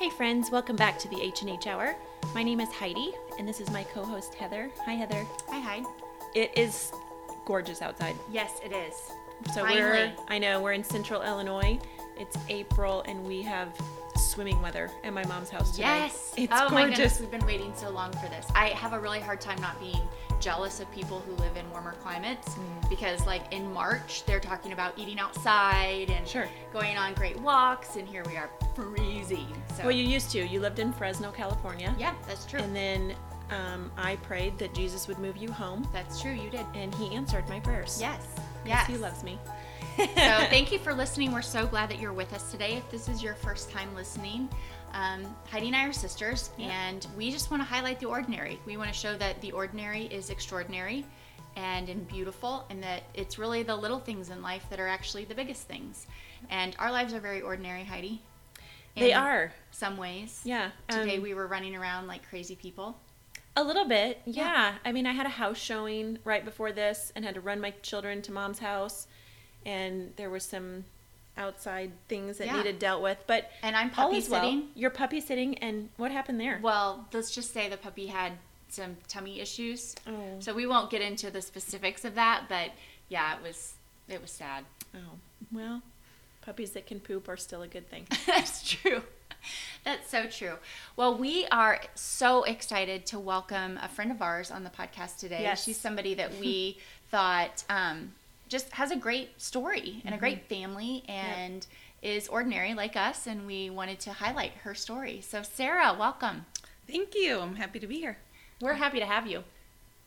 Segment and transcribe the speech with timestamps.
[0.00, 1.94] Hey friends, welcome back to the H&H Hour.
[2.34, 4.70] My name is Heidi, and this is my co-host Heather.
[4.86, 5.26] Hi Heather.
[5.50, 5.82] Hi, hi.
[6.34, 6.90] It is
[7.44, 8.16] gorgeous outside.
[8.32, 8.94] Yes, it is.
[9.52, 9.82] So Finally.
[9.82, 11.78] we're I know, we're in central Illinois.
[12.18, 13.76] It's April and we have
[14.16, 15.82] swimming weather at my mom's house today.
[15.82, 16.32] Yes.
[16.34, 17.20] It's oh my goodness, gorgeous.
[17.20, 18.46] we've been waiting so long for this.
[18.54, 20.00] I have a really hard time not being
[20.40, 22.88] jealous of people who live in warmer climates Mm.
[22.88, 26.48] because, like in March, they're talking about eating outside and Sure.
[26.72, 28.48] going on great walks, and here we are
[28.80, 29.46] freezing.
[29.76, 30.46] So Well, you used to.
[30.46, 31.94] You lived in Fresno, California.
[31.98, 32.60] yeah, that's true.
[32.60, 33.14] And then
[33.50, 36.32] um, I prayed that Jesus would move you home, that's true.
[36.32, 36.64] You did.
[36.74, 37.98] and he answered my prayers.
[38.00, 38.24] Yes.
[38.66, 38.86] Yes.
[38.86, 39.38] He loves me.
[39.96, 41.32] so thank you for listening.
[41.32, 42.74] We're so glad that you're with us today.
[42.76, 44.48] If this is your first time listening,
[44.92, 48.60] um, Heidi and I are sisters, and we just want to highlight the ordinary.
[48.66, 51.04] We want to show that the ordinary is extraordinary
[51.56, 55.24] and and beautiful, and that it's really the little things in life that are actually
[55.24, 56.06] the biggest things.
[56.50, 58.22] And our lives are very ordinary, Heidi.
[58.96, 59.52] They are.
[59.70, 60.40] Some ways.
[60.44, 60.70] Yeah.
[60.88, 62.98] Today um, we were running around like crazy people.
[63.56, 64.44] A little bit, yeah.
[64.44, 64.74] Yeah.
[64.84, 67.72] I mean, I had a house showing right before this and had to run my
[67.82, 69.06] children to mom's house,
[69.66, 70.84] and there were some
[71.36, 72.56] outside things that Yeah.
[72.58, 73.18] needed dealt with.
[73.26, 74.42] But And I'm puppy is well.
[74.42, 74.68] sitting.
[74.74, 76.60] You're puppy sitting, and what happened there?
[76.62, 78.34] Well, let's just say the puppy had
[78.68, 79.96] some tummy issues.
[80.06, 80.36] Oh.
[80.38, 82.70] So we won't get into the specifics of that, but
[83.08, 83.74] yeah, it was
[84.08, 84.64] it was sad.
[84.94, 85.18] Oh,
[85.52, 85.82] well,
[86.50, 88.08] puppies that can poop are still a good thing.
[88.26, 89.02] That's true.
[89.84, 90.54] That's so true.
[90.96, 95.42] Well, we are so excited to welcome a friend of ours on the podcast today.
[95.42, 95.62] Yes.
[95.62, 96.76] She's somebody that we
[97.12, 98.14] thought um,
[98.48, 101.68] just has a great story and a great family and
[102.02, 105.20] is ordinary like us, and we wanted to highlight her story.
[105.20, 106.46] So, Sarah, welcome.
[106.88, 107.38] Thank you.
[107.38, 108.18] I'm happy to be here.
[108.60, 109.44] We're happy to have you.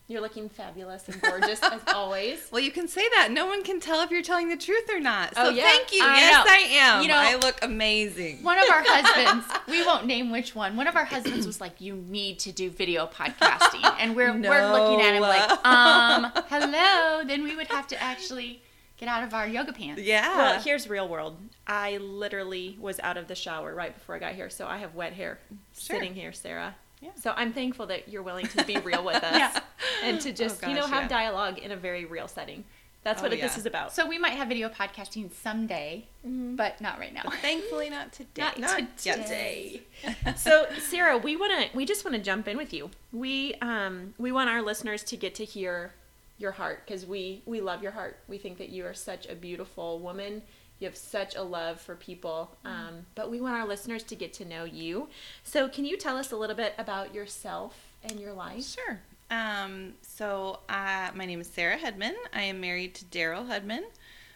[0.10, 2.48] You're looking fabulous and gorgeous as always.
[2.52, 3.30] Well, you can say that.
[3.32, 5.34] No one can tell if you're telling the truth or not.
[5.34, 5.64] So Oh, yeah.
[5.64, 6.04] thank you.
[6.04, 6.52] I yes, know.
[6.52, 7.02] I am.
[7.02, 8.44] You know- I look amazing.
[8.44, 10.76] One of our husbands, we won't name which one.
[10.76, 14.72] One of our husbands was like, "You need to do video podcasting," and we're we're
[14.74, 18.62] looking at him like, "Um, hello." Then we would have to actually
[18.98, 20.02] get out of our yoga pants.
[20.02, 20.36] Yeah.
[20.38, 21.38] Well, here's real world.
[21.66, 24.94] I literally was out of the shower right before I got here, so I have
[24.96, 25.96] wet hair Sure.
[25.98, 26.76] sitting here, Sarah.
[27.04, 27.10] Yeah.
[27.22, 29.60] So I'm thankful that you're willing to be real with us Yeah.
[30.04, 31.08] and to just, Oh, you know, have yeah.
[31.10, 32.64] dialogue in a very real setting.
[33.04, 33.92] That's Oh, what it this is about.
[33.94, 37.24] So we might have video podcasting someday, but not right now.
[37.42, 38.50] Thankfully, not today.
[38.58, 39.82] Not today.
[40.38, 42.90] so Sarah, we want to we just want to jump in with you.
[43.12, 45.94] We um we want our listeners to get to hear
[46.38, 48.20] your heart because we we love your heart.
[48.30, 50.42] We think that you are such a beautiful woman.
[50.84, 52.58] You have such a love for people.
[52.66, 55.08] Um, but we want our listeners to get to know you.
[55.42, 58.66] So can you tell us a little bit about yourself and your life?
[58.66, 59.00] Sure.
[59.32, 62.16] Um, so, uh, my name is Sarah Hedman.
[62.34, 63.84] I am married to Daryl Hedman.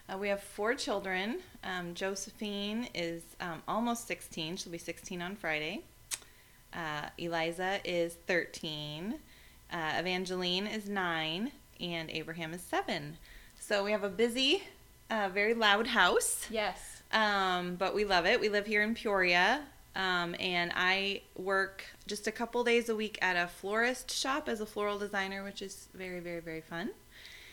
[0.07, 1.39] Uh, we have four children.
[1.65, 4.55] Um, Josephine is um, almost 16.
[4.55, 5.83] She'll be 16 on Friday.
[6.73, 9.15] Uh, Eliza is 13.
[9.69, 11.51] Uh, Evangeline is 9.
[11.81, 13.17] And Abraham is 7.
[13.59, 14.63] So, we have a busy,
[15.09, 16.47] uh, very loud house.
[16.49, 17.01] Yes.
[17.11, 18.39] Um, but we love it.
[18.39, 19.61] We live here in Peoria.
[19.95, 24.61] Um, and I work just a couple days a week at a florist shop as
[24.61, 26.91] a floral designer, which is very, very, very fun.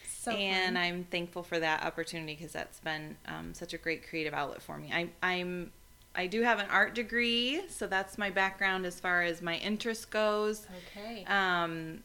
[0.07, 0.83] So and fun.
[0.83, 4.77] I'm thankful for that opportunity because that's been um, such a great creative outlet for
[4.77, 4.91] me.
[4.93, 5.73] I, I'm,
[6.15, 10.11] I do have an art degree, so that's my background as far as my interest
[10.11, 10.67] goes.
[10.97, 11.25] okay.
[11.25, 12.03] Um,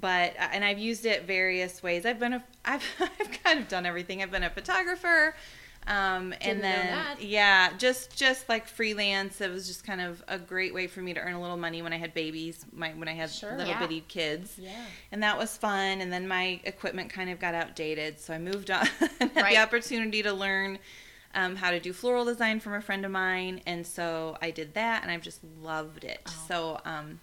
[0.00, 2.04] but and I've used it various ways.
[2.06, 4.22] I've been a I've I've kind of done everything.
[4.22, 5.34] I've been a photographer,
[5.86, 7.22] um, Didn't and know then that.
[7.22, 9.40] yeah, just just like freelance.
[9.40, 11.80] It was just kind of a great way for me to earn a little money
[11.82, 13.52] when I had babies, my when I had Sure.
[13.52, 13.78] little Yeah.
[13.78, 14.56] bitty kids.
[14.58, 14.70] yeah.
[15.12, 16.00] And that was fun.
[16.00, 18.86] And then my equipment kind of got outdated, so I moved on
[19.20, 19.54] and had Right.
[19.54, 20.78] the opportunity to learn
[21.34, 23.60] um, how to do floral design from a friend of mine.
[23.66, 26.20] And so I did that, and I've just loved it.
[26.26, 26.44] Oh.
[26.48, 27.20] So um,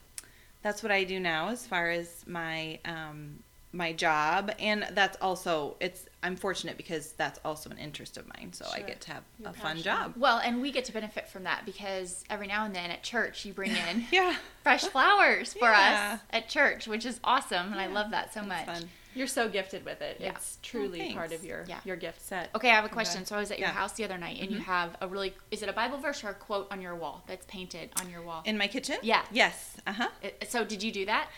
[0.64, 3.40] that's what I do now as far as my um,
[3.76, 6.06] my job, and that's also it's.
[6.22, 9.50] I'm fortunate because that's also an interest of mine, so I get to have You're
[9.50, 10.14] a fun job.
[10.16, 13.44] Well, and we get to benefit from that because every now and then at church
[13.46, 16.14] you bring in Yeah, fresh flowers for Yeah.
[16.14, 18.66] us at church, which is awesome, and I love that so much.
[18.66, 18.90] fun.
[19.16, 20.18] You're so gifted with it.
[20.20, 20.30] Yeah.
[20.30, 21.16] It's truly thanks.
[21.16, 21.80] part of your Yeah.
[21.86, 22.50] your gift set.
[22.56, 23.26] Okay, I have a question.
[23.26, 23.74] So I was at your Yeah.
[23.74, 26.30] house the other night, and you have a really is it a Bible verse or
[26.30, 28.42] a quote on your wall that's painted on your wall?
[28.46, 28.98] In my kitchen.
[29.02, 29.24] Yeah.
[29.32, 29.78] Yes.
[29.88, 30.10] Uh huh.
[30.48, 31.30] So did you do that?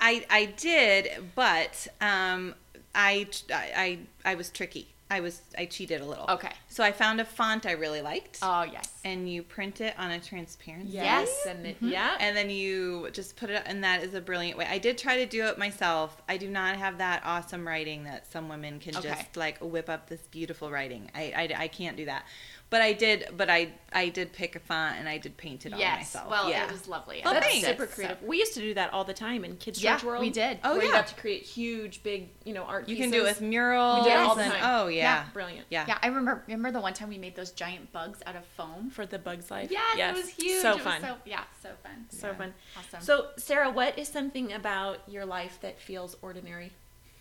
[0.00, 2.54] I I did, but um,
[2.94, 4.93] I I I was tricky.
[5.10, 6.24] I was I cheated a little.
[6.28, 6.50] Okay.
[6.68, 9.00] So I found a font I really liked, Oh yes.
[9.04, 10.86] and you print it on a transparent.
[10.88, 11.46] Yes.
[11.46, 11.88] And it, mm-hmm.
[11.88, 12.16] yeah.
[12.18, 14.66] And then you just put it, and that is a brilliant way.
[14.68, 16.20] I did try to do it myself.
[16.28, 19.10] I do not have that awesome writing that some women can Okay.
[19.10, 21.10] just like whip up this beautiful writing.
[21.14, 22.24] I, I, I can't do that.
[22.70, 25.72] But I did, but I I did pick a font and I did paint it
[25.72, 25.98] on yes.
[25.98, 26.30] myself.
[26.30, 26.64] Well, yeah.
[26.66, 27.22] it was lovely.
[27.24, 27.66] Oh, That's thanks.
[27.66, 28.22] it, super so- creative.
[28.22, 30.20] We used to do that all the time in Kids Yeah, Church World.
[30.20, 30.58] we did.
[30.64, 30.96] Oh, where you yeah.
[30.96, 33.10] got to create huge, big, you know, art you pieces.
[33.12, 34.04] can do it with murals.
[34.04, 34.60] We did it all the time.
[34.62, 35.02] Oh yeah.
[35.02, 35.24] yeah.
[35.32, 35.66] Brilliant.
[35.70, 35.84] Yeah.
[35.86, 36.42] Yeah, I remember.
[36.46, 38.90] Remember the one time we made those giant bugs out of foam.
[38.90, 39.70] For the Bugs Life.
[39.70, 40.62] Yes, it was huge.
[40.62, 41.00] So It was fun.
[41.00, 42.06] so, yeah, so fun.
[42.08, 42.34] so Yeah.
[42.34, 42.54] fun.
[42.76, 43.00] Awesome.
[43.02, 46.72] So, Sarah, what is something about your life that feels ordinary?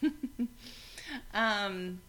[1.34, 2.02] Um,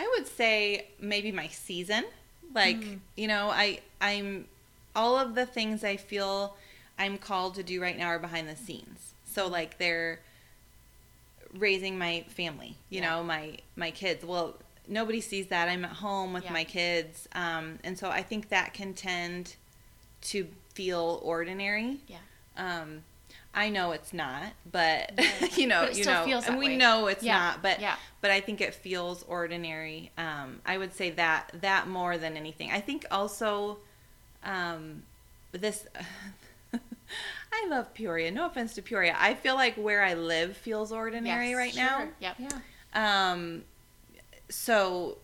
[0.00, 2.04] I would say maybe my season.
[2.54, 3.00] Like, Mm.
[3.16, 4.46] you know, I I'm
[4.96, 6.56] all of the things I feel
[6.98, 9.12] I'm called to do right now are behind the scenes.
[9.24, 10.20] So like they're
[11.54, 13.10] raising my family, you Yeah.
[13.10, 14.24] know, my my kids.
[14.24, 14.56] Well,
[14.88, 15.68] nobody sees that.
[15.68, 16.52] I'm at home with Yeah.
[16.52, 17.28] my kids.
[17.32, 19.56] Um, and so I think that can tend
[20.32, 21.98] to feel ordinary.
[22.06, 22.18] Yeah.
[22.56, 23.04] Um,
[23.52, 25.46] I know it's not, but Yeah.
[25.56, 26.76] you know, But it you still know, feels and that we way.
[26.76, 27.96] know it's Yeah, not, but yeah.
[28.20, 30.12] but I think it feels ordinary.
[30.16, 32.70] Um, I would say that that more than anything.
[32.70, 33.78] I think also
[34.44, 35.02] um,
[35.52, 35.86] this.
[37.52, 38.30] I love Peoria.
[38.30, 39.16] No offense to Peoria.
[39.18, 41.82] I feel like where I live feels ordinary Yes, right sure.
[41.82, 42.08] now.
[42.20, 42.36] Yep.
[42.38, 43.30] Yeah.
[43.32, 43.64] Um,
[44.48, 45.18] so,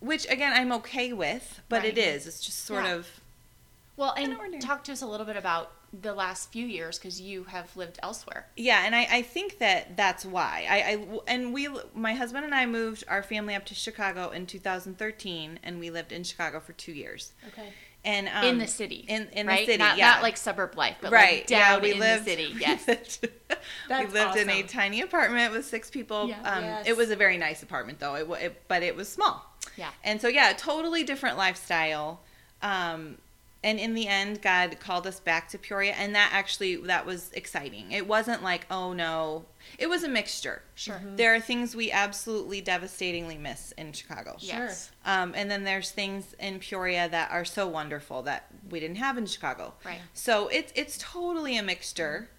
[0.00, 1.98] which again I'm okay with, but it Right.
[1.98, 2.26] is.
[2.26, 2.94] It's just sort Yeah.
[2.96, 3.20] of
[3.96, 4.60] Well, and ordinary.
[4.60, 7.98] talk to us a little bit about the last few years because you have lived
[8.02, 8.46] elsewhere.
[8.56, 10.66] Yeah, and I, I think that that's why.
[10.68, 14.46] I, I and we my husband and I moved our family up to Chicago in
[14.46, 17.32] 2013, and we lived in Chicago for two years.
[17.48, 17.68] Okay.
[18.02, 19.04] And um, in the city.
[19.08, 19.60] in in right?
[19.66, 21.98] the city, Not, yeah, not like suburb life, but right, like down yeah, we in
[21.98, 22.52] lived, the city.
[22.54, 22.88] we Yes.
[22.88, 23.28] lived-
[23.90, 26.28] we lived in a tiny apartment with six people.
[26.28, 26.40] Yeah.
[26.42, 26.86] Um, Yes.
[26.86, 29.44] It was a very nice apartment though, it, it but it was small.
[29.76, 29.90] Yeah.
[30.02, 32.22] And so yeah, totally different lifestyle.
[32.62, 33.18] Um,
[33.62, 37.30] and in the end, God called us back to Peoria, and that actually that was
[37.32, 37.92] exciting.
[37.92, 39.44] It wasn't like oh no,
[39.78, 40.62] it was a mixture.
[40.74, 41.00] Sure.
[41.16, 44.36] There are things we absolutely devastatingly miss in Chicago.
[44.38, 44.90] Yes.
[45.04, 49.18] Um, and then there's things in Peoria that are so wonderful that we didn't have
[49.18, 49.74] in Chicago.
[49.84, 50.00] Right.
[50.14, 52.30] So it's it's totally a mixture,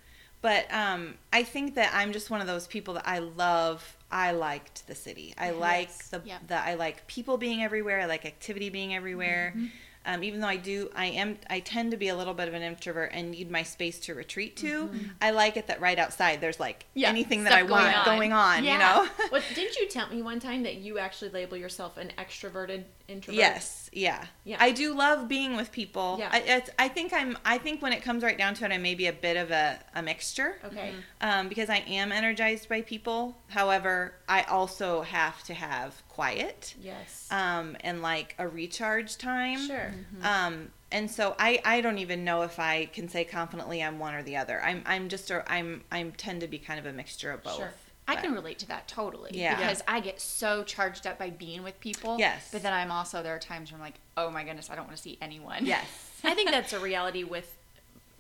[0.42, 3.98] but um, I think that I'm just one of those people that I love.
[4.14, 5.34] I liked the city.
[5.38, 6.48] I like the Yep.
[6.48, 8.02] the I like people being everywhere.
[8.02, 9.54] I like activity being everywhere.
[9.56, 9.68] Mm-hmm.
[10.06, 12.54] Um, even though I do, I am, I tend to be a little bit of
[12.54, 14.90] an introvert and need my space to retreat to.
[15.22, 17.00] I like it that right outside there's like Mm-hmm.
[17.00, 18.06] Yeah, anything that I want going on.
[18.06, 18.64] going on.
[18.64, 18.74] Yeah.
[18.74, 19.10] You know.
[19.32, 23.38] Well, didn't you tell me one time that you actually label yourself an extroverted introvert?
[23.40, 24.26] Yes, yeah.
[24.44, 24.58] Yeah.
[24.60, 26.18] I do love being with people.
[26.20, 26.30] Yeah.
[26.32, 27.38] I, it's, I think I'm.
[27.44, 29.52] I think when it comes right down to it, I may be a bit of
[29.52, 30.56] a, a mixture.
[30.66, 30.94] Okay.
[31.20, 33.38] Um, because I am energized by people.
[33.48, 36.76] However, I also have to have quiet.
[36.82, 37.28] Yes.
[37.32, 39.60] Um, and like a recharge time.
[39.60, 39.94] sure.
[40.24, 44.14] Um, and so I, I don't even know if I can say confidently I'm one
[44.14, 44.62] or the other.
[44.62, 47.56] I'm I'm just a I'm I'm tend to be kind of a mixture of both.
[47.56, 47.74] Sure.
[48.08, 49.32] I But- can relate to that totally.
[49.34, 49.56] Yeah.
[49.56, 52.18] Because I get so charged up by being with people.
[52.20, 52.50] Yes.
[52.52, 54.86] But then I'm also, there are times where I'm like, oh my goodness, I don't
[54.86, 55.66] want to see anyone.
[55.66, 55.86] Yes.
[56.24, 57.56] I think that's a reality with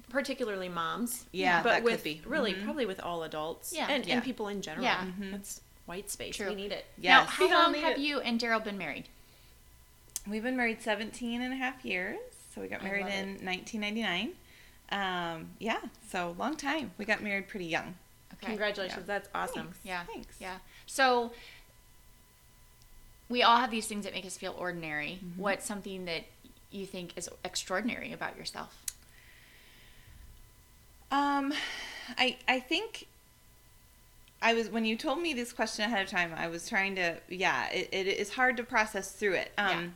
[0.09, 1.25] particularly moms.
[1.31, 2.63] Yeah, but with really Mhm.
[2.63, 3.73] probably with all adults.
[3.73, 3.87] Yeah.
[3.89, 4.15] and, Yeah.
[4.15, 4.83] and people in general.
[4.85, 5.05] Yeah.
[5.19, 5.33] Mhm.
[5.35, 6.35] It's white space.
[6.35, 6.49] True.
[6.49, 6.85] We need it.
[6.97, 7.29] Now, Yes.
[7.29, 7.99] how We long have it.
[7.99, 9.09] you and Daryl been married?
[10.27, 12.19] We've been married 17 and a half years.
[12.53, 14.33] So we got married in 1999.
[14.89, 15.79] Um, yeah,
[16.09, 16.91] so long time.
[16.97, 17.95] We got married pretty young.
[18.41, 18.51] Okay.
[18.51, 19.05] Congratulations.
[19.05, 19.67] That's awesome.
[19.67, 19.79] Thanks.
[19.83, 20.03] Yeah.
[20.05, 20.35] Thanks.
[20.39, 20.57] Yeah.
[20.85, 21.31] So
[23.29, 25.19] we all have these things that make us feel ordinary.
[25.23, 25.41] Mm-hmm.
[25.41, 26.23] What's something that
[26.71, 28.83] you think is extraordinary about yourself?
[31.11, 31.53] Um,
[32.17, 33.05] I I think
[34.41, 36.31] I was when you told me this question ahead of time.
[36.35, 37.69] I was trying to yeah.
[37.69, 39.51] It, it is hard to process through it.
[39.57, 39.87] Um, Yeah.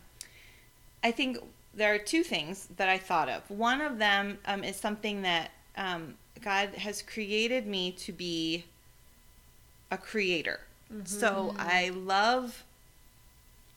[1.03, 1.37] I think
[1.73, 3.49] there are two things that I thought of.
[3.49, 8.65] One of them um, is something that um, God has created me to be
[9.89, 10.59] a creator.
[10.93, 11.05] Mm-hmm.
[11.05, 12.63] So I love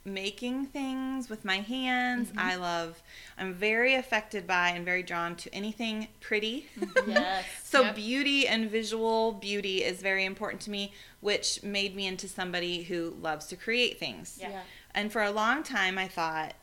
[0.05, 2.29] making things with my hands.
[2.29, 2.39] Mm-hmm.
[2.39, 3.03] I love,
[3.39, 6.67] I'm very affected by and very drawn to anything pretty.
[6.79, 7.11] Mm-hmm.
[7.19, 7.47] Yes.
[7.65, 7.95] So Yep.
[7.97, 13.17] beauty and visual beauty is very important to me, which made me into somebody who
[13.21, 14.39] loves to create things.
[14.41, 14.61] Yeah.
[14.95, 16.55] And for a long time, I thought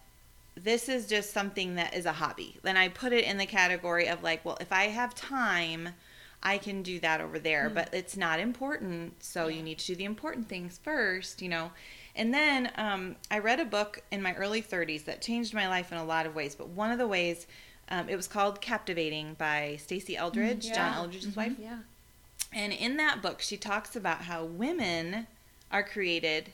[0.56, 2.58] this is just something that is a hobby.
[2.64, 5.90] Then I put it in the category of like, well, if I have time,
[6.42, 9.22] I can do that over there, but it's not important.
[9.24, 11.72] So you need to do the important things first, you know.
[12.16, 15.92] And then um, I read a book in my early 30s that changed my life
[15.92, 16.56] in a lot of ways.
[16.56, 17.48] But one of the ways,
[17.90, 20.98] um, it was called Captivating by Stasi Eldredge, John Yeah.
[20.98, 21.54] Eldredge's wife.
[21.60, 21.80] Yeah.
[22.54, 25.28] And in that book, she talks about how women
[25.72, 26.52] are created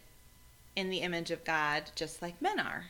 [0.75, 2.86] in the image of God, just like men are.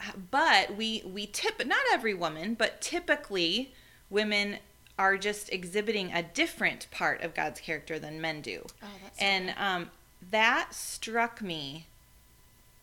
[0.00, 3.72] Uh, But we we tip not every woman, but typically
[4.10, 4.58] women
[4.98, 8.64] are just exhibiting a different part of God's character than men do.
[8.82, 8.86] Oh,
[9.18, 9.90] And um,
[10.30, 11.86] that struck me.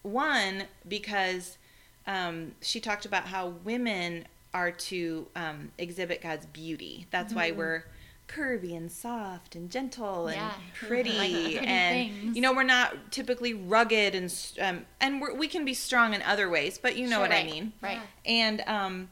[0.04, 1.58] One because
[2.06, 7.08] um, she talked about how women are to um, exhibit God's beauty.
[7.10, 7.86] That's why we're
[8.28, 10.52] curvy and soft and gentle and Yeah.
[10.88, 12.36] pretty, Like pretty and things.
[12.36, 16.22] you know we're not typically rugged and um, and we're, we can be strong in
[16.24, 17.74] other ways, but you know what I mean.
[17.82, 18.00] Right.
[18.26, 19.10] And um,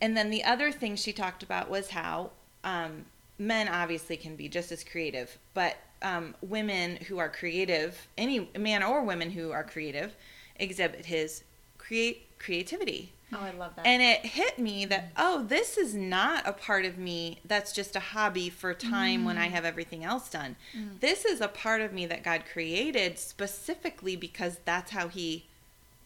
[0.00, 2.30] and then the other thing she talked about was how
[2.64, 3.06] um,
[3.38, 8.82] men obviously can be just as creative, but um, women who are creative, any man
[8.82, 10.14] or women who are creative,
[10.56, 11.44] exhibit his
[11.78, 13.12] create creativity.
[13.32, 13.86] Oh, I love that.
[13.86, 17.96] And it hit me that oh, this is not a part of me that's just
[17.96, 20.56] a hobby for time when I have everything else done.
[21.00, 25.46] This is a part of me that God created specifically because that's how He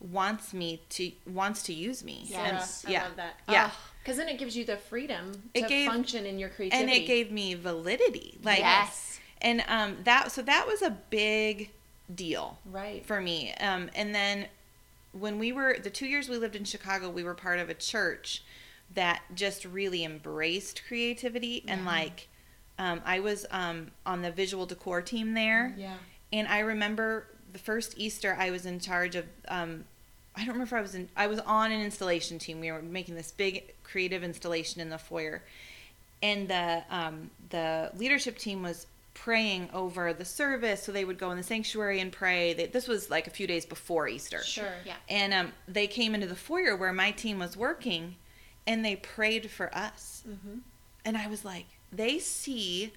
[0.01, 2.25] wants me to wants to use me.
[2.27, 2.85] Yes.
[2.87, 3.03] I yeah.
[3.05, 3.35] love that.
[3.49, 3.71] Yeah.
[4.03, 6.93] Because then it gives you the freedom to gave- function in your creativity.
[6.93, 8.39] and it gave me validity.
[8.43, 9.19] Like yes.
[9.43, 11.71] and um that so that was a big
[12.15, 13.05] deal right.
[13.05, 13.53] for me.
[13.55, 14.47] Um, and then
[15.19, 17.75] when we were the two years we lived in Chicago, we were part of a
[17.75, 18.43] church
[18.95, 22.29] that just really embraced creativity and like
[22.79, 25.95] um, I was um, on the visual decor team there, Yeah.
[26.33, 29.25] and I remember the first Easter I was in charge of.
[29.49, 29.85] Um,
[30.37, 31.09] I don't remember if I was in.
[31.17, 32.61] I was on an installation team.
[32.61, 35.43] We were making this big creative installation in the foyer,
[36.23, 40.83] and the um, the leadership team was praying over the service.
[40.83, 42.53] So they would go in the sanctuary and pray.
[42.55, 44.43] They, this was like a few days before Easter.
[44.45, 44.75] Sure.
[44.85, 44.95] Yeah.
[45.09, 48.17] And um, they came into the foyer where my team was working,
[48.67, 50.23] and they prayed for us.
[50.29, 50.59] Mm-hmm.
[51.05, 52.93] And I was like, they see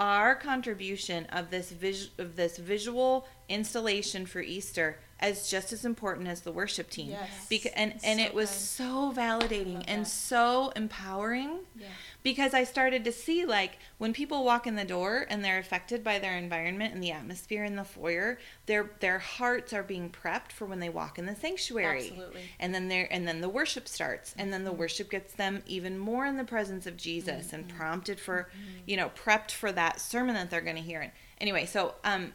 [0.00, 6.26] our contribution of this vis- of this visual installation for Easter as just as important
[6.26, 7.10] as the worship team.
[7.10, 7.30] Yes.
[7.48, 8.58] Because and It's and so it was good.
[8.58, 10.08] so validating and that.
[10.10, 11.86] so empowering Yeah.
[12.24, 16.02] Because I started to see like when people walk in the door and they're affected
[16.02, 20.50] by their environment and the atmosphere in the foyer, their their hearts are being prepped
[20.50, 22.08] for when they walk in the sanctuary.
[22.08, 22.40] Absolutely.
[22.58, 24.80] And then there and then the worship starts and then the mm-hmm.
[24.80, 27.76] worship gets them even more in the presence of Jesus and mm-hmm.
[27.76, 28.78] prompted for, mm-hmm.
[28.86, 31.02] you know, prepped for that sermon that they're going to hear.
[31.02, 32.32] And anyway, so um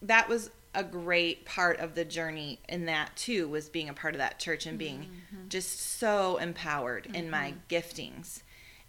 [0.00, 4.14] that was a great part of the journey in that too was being a part
[4.14, 5.10] of that church and being
[5.48, 8.42] just so empowered in my giftings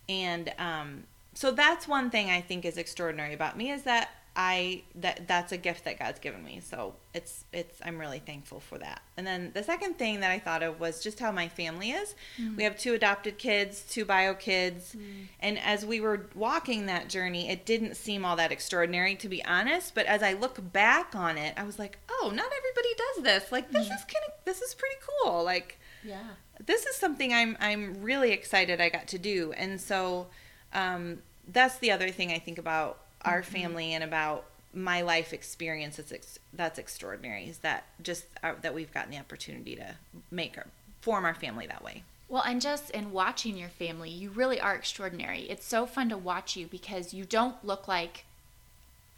[0.09, 4.81] and um, so that's one thing i think is extraordinary about me is that i
[4.95, 6.61] that that's a gift that god's given me.
[6.63, 9.01] So it's it's i'm really thankful for that.
[9.17, 12.15] And then the second thing that i thought of was just how my family is.
[12.39, 12.55] Mm-hmm.
[12.55, 14.95] We have two adopted kids two bio kids.
[14.95, 15.23] Mm-hmm.
[15.41, 19.43] And as we were walking that journey it didn't seem all that extraordinary to be
[19.43, 19.93] honest.
[19.93, 23.51] But as i look back on it i was like oh not everybody does this.
[23.51, 23.95] Like this mm-hmm.
[23.95, 25.43] is kind of this is pretty cool.
[25.43, 26.24] Like Yeah.
[26.65, 30.27] this is something I'm I'm really excited I got to do, and so
[30.74, 35.98] um, that's the other thing I think about our family and about my life experience.
[35.98, 37.50] That's ex- that's extraordinary.
[37.50, 39.96] Is that just uh, that we've gotten the opportunity to
[40.32, 40.68] make our
[41.01, 42.03] form our family that way.
[42.27, 45.41] Well, and just in watching your family, you really are extraordinary.
[45.50, 48.25] It's so fun to watch you because you don't look like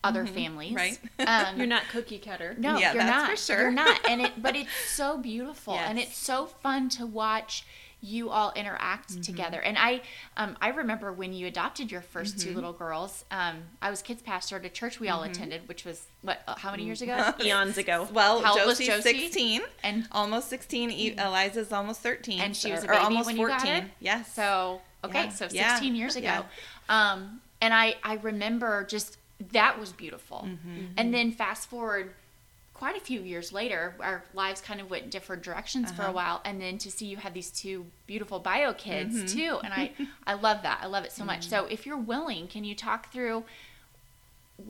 [0.04, 0.74] other families.
[0.76, 1.00] right.
[1.20, 2.56] Um, You're not cookie cutter.
[2.58, 3.30] No, Yeah, you're that's not.
[3.30, 3.62] for sure.
[3.62, 4.00] You're not.
[4.10, 7.66] And it but it's so beautiful and it's so fun to watch
[8.04, 9.22] you all interact Mm-hmm.
[9.22, 9.60] together.
[9.62, 10.02] And I
[10.36, 12.50] um, I remember when you adopted your 1st Mm-hmm.
[12.50, 13.26] two little girls.
[13.30, 16.56] Um, I was kids pastor at a church we all attended, which was what uh,
[16.56, 17.32] how many years ago?
[17.44, 18.08] Eons ago.
[18.12, 19.20] Well, How Josie's Josie?
[19.20, 20.90] 16, And almost 16.
[20.90, 23.58] E- Eliza's almost 13, and she was a or almost when you 14.
[23.66, 23.90] got her.
[24.00, 24.34] Yes.
[24.34, 25.30] So okay, Yeah.
[25.30, 25.70] so Yeah.
[25.76, 26.26] 16 years ago.
[26.26, 26.44] Yeah.
[26.90, 29.18] Um, and I I remember just
[29.52, 30.48] that was beautiful.
[30.48, 30.86] Mm-hmm.
[30.98, 32.14] And then fast forward
[32.74, 36.14] quite a few years later, our lives kind of went different directions for a Uh-huh.
[36.14, 39.38] while, and then to see you have these two beautiful bio kids Mm-hmm.
[39.38, 39.92] too, and I
[40.28, 40.80] I love that.
[40.82, 41.48] I love it so much.
[41.48, 43.44] So if you're willing, can you talk through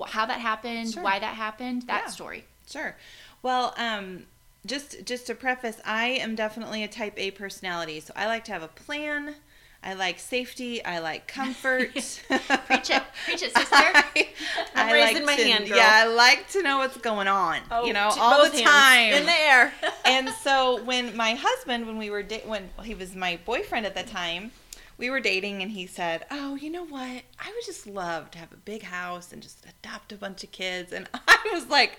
[0.07, 1.03] how that happened, Sure.
[1.03, 2.09] why that happened, that Yeah.
[2.11, 2.45] story?
[2.69, 2.95] Sure.
[3.43, 4.25] Well, um,
[4.65, 8.51] just just to preface, I am definitely a Type A personality, so I like to
[8.51, 9.35] have a plan.
[9.83, 10.83] I like safety.
[10.83, 11.93] I like comfort.
[11.93, 13.65] Preach it, preach it, sister.
[13.75, 14.29] I,
[14.75, 15.77] I'm I raising like my to, hand, girl.
[15.77, 17.59] Yeah, I like to know what's going on.
[17.71, 19.13] Oh, you know, all the time.
[19.13, 19.73] in the air.
[20.05, 23.95] and so when my husband, when we were da- when he was my boyfriend at
[23.95, 24.51] the time,
[24.97, 27.23] we were dating, and he said, "Oh, you know what?
[27.39, 30.51] I would just love to have a big house and just adopt a bunch of
[30.51, 31.97] kids." And I was like,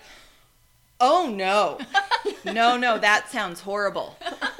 [0.99, 1.79] "Oh no,
[2.45, 2.97] no, no!
[2.97, 4.17] That sounds horrible.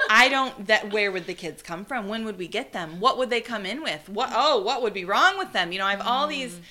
[0.09, 0.67] I don't.
[0.67, 2.07] That where would the kids come from?
[2.07, 2.99] When would we get them?
[2.99, 4.09] What would they come in with?
[4.09, 4.29] What?
[4.33, 5.71] Oh, what would be wrong with them?
[5.71, 6.61] You know, I have all these." Mm.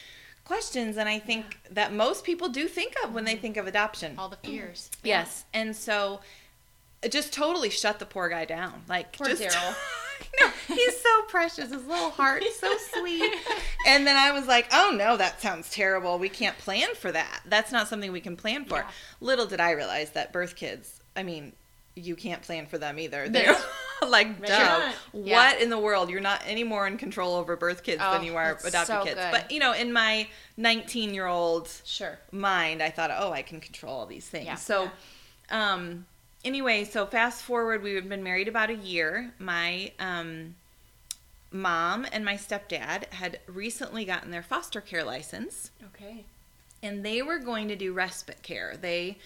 [0.45, 4.15] questions and i think that most people do think of when they think of adoption
[4.19, 4.91] All the fears.
[5.05, 5.45] Yes.
[5.55, 6.21] And so
[7.11, 8.83] just totally shut the poor guy down.
[8.89, 9.75] Like Poor just Daryl.
[10.41, 11.71] no, he's so precious.
[11.73, 13.35] His little heart is so sweet.
[13.87, 16.19] And then I was like, "Oh no, that sounds terrible.
[16.19, 17.41] We can't plan for that.
[17.47, 18.91] That's not something we can plan for." Yeah.
[19.21, 21.53] Little did I realize that birth kids, I mean,
[21.97, 23.29] you can't plan for them either.
[23.29, 23.57] They're-
[24.09, 24.93] like, duh, Sure.
[25.13, 26.11] what in the world?
[26.11, 29.05] You're not any more in control over birth kids Oh, than you are adopted so
[29.05, 29.15] kids.
[29.15, 29.31] good.
[29.31, 32.19] But you know, in my 19 year old Sure.
[32.33, 34.47] mind, I thought, oh, I can control all these things.
[34.47, 34.57] Yeah.
[34.57, 34.91] So,
[35.51, 36.07] um,
[36.45, 39.33] anyway, so fast forward, we had been married about a year.
[39.39, 40.55] My um,
[41.51, 46.25] mom and my stepdad had recently gotten their foster care license Okay.
[46.83, 48.77] and they were going to do respite care.
[48.81, 49.19] They,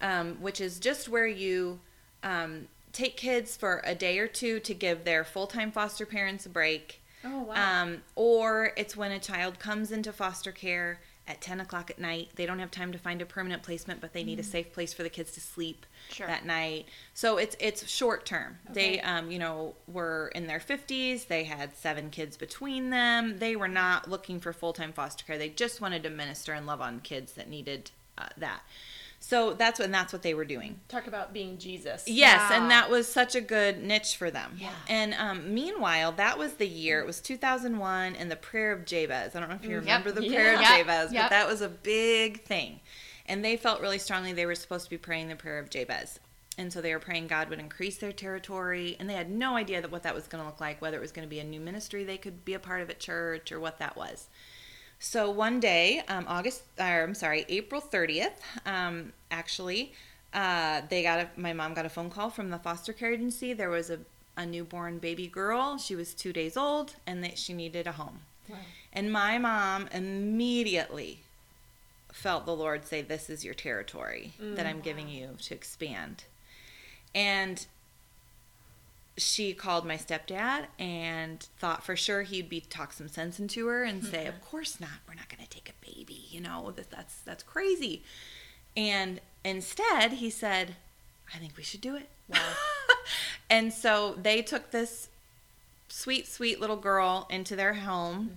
[0.00, 1.80] um, which is just where you
[2.22, 6.44] um, take kids for a day or two to give their full time foster parents
[6.46, 7.00] a break.
[7.24, 7.82] Oh wow.
[7.82, 12.30] Um, or it's when a child comes into foster care at 10 o'clock at night.
[12.34, 14.92] They don't have time to find a permanent placement, but they need a safe place
[14.92, 16.26] for the kids to sleep Sure.
[16.26, 16.86] that night.
[17.14, 18.58] So it's it's short term.
[18.68, 21.28] They um, you know were in their 50s.
[21.28, 23.38] They had seven kids between them.
[23.38, 25.38] They were not looking for full time foster care.
[25.38, 28.62] They just wanted to minister and love on kids that needed uh, that.
[29.22, 30.80] So that's what and that's what they were doing.
[30.88, 32.04] Talk about being Jesus.
[32.08, 32.56] Yes, Wow.
[32.62, 34.56] and that was such a good niche for them.
[34.58, 34.70] Yeah.
[34.88, 37.00] And um, meanwhile, that was the year.
[37.00, 39.36] It was 2001, and the prayer of Jabez.
[39.36, 40.16] I don't know if you Mm, remember yep.
[40.18, 40.34] the Yeah.
[40.34, 41.24] prayer of Jabez, yep.
[41.24, 42.80] but that was a big thing.
[43.26, 46.18] And they felt really strongly they were supposed to be praying the prayer of Jabez.
[46.58, 49.80] And so they were praying God would increase their territory, and they had no idea
[49.82, 51.44] that what that was going to look like, whether it was going to be a
[51.44, 54.28] new ministry they could be a part of at church or what that was.
[55.02, 58.32] So one day, um, August, or I'm sorry, April 30th,
[58.66, 59.94] um, actually,
[60.34, 63.54] uh, they got a, my mom got a phone call from the foster care agency.
[63.54, 63.98] There was a,
[64.36, 65.78] a newborn baby girl.
[65.78, 68.20] She was two days old, and that she needed a home.
[68.46, 68.56] Wow.
[68.92, 71.20] And my mom immediately
[72.12, 76.24] felt the Lord say, This is your territory that I'm giving you to expand.
[77.14, 77.64] And
[79.16, 83.82] she called my stepdad and thought for sure he'd be talk some sense into her
[83.82, 85.00] and say, "Of course not.
[85.08, 86.26] We're not going to take a baby.
[86.30, 88.02] You know that that's that's crazy."
[88.76, 90.76] And instead, he said,
[91.34, 92.38] "I think we should do it." Wow.
[93.50, 95.08] and so they took this
[95.88, 98.30] sweet, sweet little girl into their home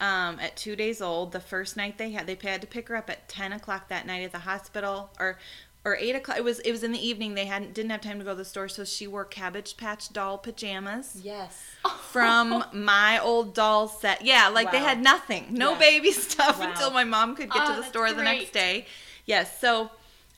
[0.00, 1.32] um, at two days old.
[1.32, 4.06] The first night they had, they had to pick her up at ten o'clock that
[4.06, 5.38] night at the hospital, or
[5.92, 6.38] or eight o'clock.
[6.38, 7.34] It was it was in the evening.
[7.34, 10.12] They hadn't didn't have time to go to the store, so she wore Cabbage Patch
[10.12, 11.62] doll pajamas Yes.
[12.10, 14.22] from my old doll set.
[14.22, 15.78] Yeah, like they had nothing, no Yeah.
[15.78, 16.70] baby stuff Wow.
[16.70, 18.86] until my mom could get Oh, to the that's store the next day.
[19.26, 19.90] Yes, so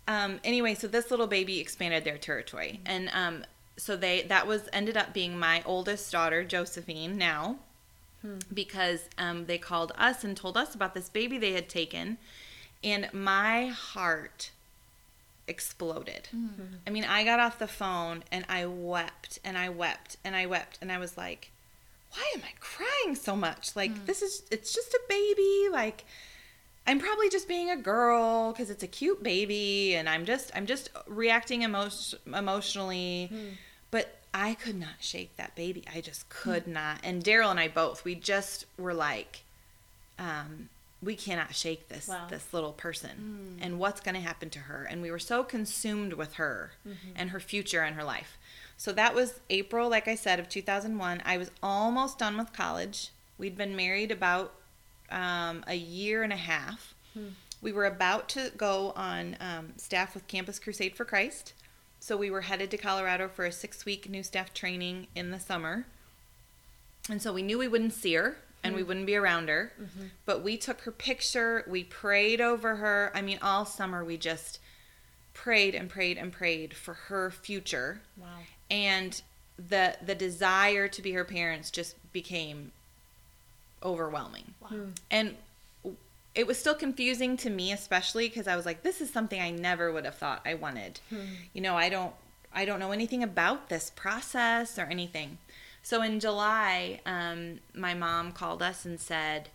[0.08, 3.44] um, anyway, so this little baby expanded their territory, and um,
[3.76, 7.16] so they that was ended up being my oldest daughter, Josephine.
[7.16, 7.56] Now,
[8.52, 12.18] because um, they called us and told us about this baby they had taken,
[12.84, 14.50] and my heart
[15.50, 16.28] exploded.
[16.34, 16.76] Mm-hmm.
[16.86, 20.46] I mean, I got off the phone and I wept and I wept and I
[20.46, 21.50] wept and I was like,
[22.12, 23.76] why am I crying so much?
[23.76, 24.06] Like, mm.
[24.06, 25.68] this is, it's just a baby.
[25.70, 26.04] Like,
[26.86, 30.66] I'm probably just being a girl because it's a cute baby and I'm just, I'm
[30.66, 31.90] just reacting emo-
[32.26, 33.30] emotionally.
[33.32, 33.50] Mm.
[33.90, 35.84] But I could not shake that baby.
[35.92, 36.74] I just could mm.
[36.74, 37.00] not.
[37.04, 39.42] And Daryl and I both, we just were like,
[40.18, 40.68] um,
[41.02, 42.26] we cannot shake this Wow.
[42.28, 43.58] this little person.
[43.62, 44.84] And what's going to happen to her?
[44.84, 46.72] And we were so consumed with her
[47.16, 48.36] and her future and her life.
[48.76, 53.10] So that was april like i said of 2001 i was almost done with college.
[53.38, 54.52] We'd been married about
[55.10, 56.94] um, a year and a half.
[57.62, 61.52] We were about to go on um, staff with campus crusade for christ.
[61.98, 65.40] So we were headed to colorado for a six week new staff training in the
[65.40, 65.86] summer.
[67.10, 68.88] And so we knew we wouldn't see her and we mm-hmm.
[68.88, 69.72] wouldn't be around her.
[69.80, 70.06] Mm-hmm.
[70.26, 73.10] But we took her picture, we prayed over her.
[73.14, 74.58] I mean, all summer we just
[75.32, 78.00] prayed and prayed and prayed for her future.
[78.16, 78.26] Wow.
[78.70, 79.20] And
[79.68, 82.72] the the desire to be her parents just became
[83.82, 84.54] overwhelming.
[84.60, 84.68] Wow.
[84.68, 84.88] Hmm.
[85.10, 85.36] And
[86.34, 89.50] it was still confusing to me especially because I was like this is something I
[89.50, 91.00] never would have thought I wanted.
[91.08, 91.34] Hmm.
[91.52, 92.14] You know, I don't
[92.52, 95.38] I don't know anything about this process or anything.
[95.82, 99.48] So in July, um, my mom called us and said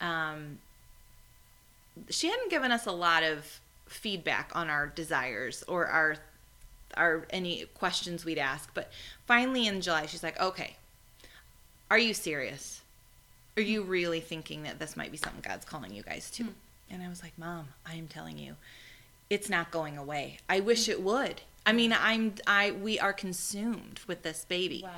[0.00, 0.58] um,
[2.08, 6.16] she hadn't given us a lot of feedback on our desires or our
[6.96, 8.90] our any questions we'd ask, but
[9.26, 10.76] finally in July she's like, "Okay,
[11.90, 12.82] are you serious?
[13.56, 16.48] Are you really thinking that this might be something God's calling you guys to?"
[16.90, 18.56] And I was like, "Mom, I am telling you,
[19.28, 20.38] it's not going away.
[20.48, 21.42] I wish it would.
[21.64, 24.90] I mean, I'm I we are consumed with this baby." Wow.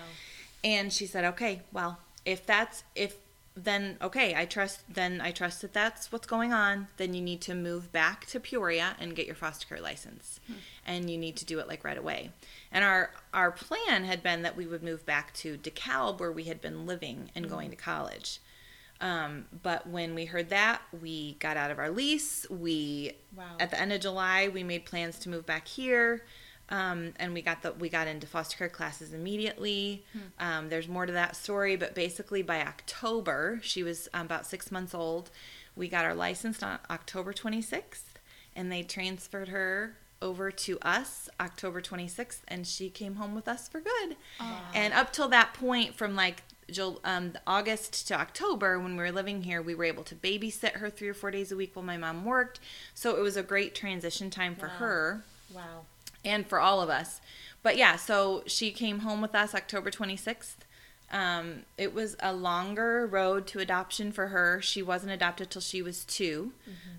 [0.64, 3.16] And she said, "Okay, well, if that's if
[3.54, 6.88] then okay, I trust then I trust that that's what's going on.
[6.96, 10.40] Then you need to move back to Peoria and get your foster care license.
[10.86, 12.30] And you need to do it like right away."
[12.70, 16.44] And our our plan had been that we would move back to DeKalb where we
[16.44, 18.40] had been living and going to college.
[19.00, 22.46] Um, but when we heard that, we got out of our lease.
[22.48, 23.56] We Wow.
[23.58, 26.24] at the end of July, we made plans to move back here.
[26.72, 30.04] Um, and we got the we got into foster care classes immediately.
[30.14, 30.18] Hmm.
[30.44, 34.94] Um, there's more to that story, but basically by October, she was about six months
[34.94, 35.30] old.
[35.76, 38.14] We got our license on October 26th,
[38.56, 43.68] and they transferred her over to us October 26th, and she came home with us
[43.68, 44.16] for good.
[44.74, 46.42] And up till that point, from like
[47.04, 50.88] um, August to October, when we were living here, we were able to babysit her
[50.88, 52.60] three or four days a week while my mom worked.
[52.94, 54.74] So it was a great transition time for Wow.
[54.74, 55.84] her Wow.
[56.24, 57.20] And for all of us.
[57.62, 60.56] But yeah, so she came home with us October 26th.
[61.12, 64.62] Um, it was a longer road to adoption for her.
[64.62, 66.52] She wasn't adopted till she was 2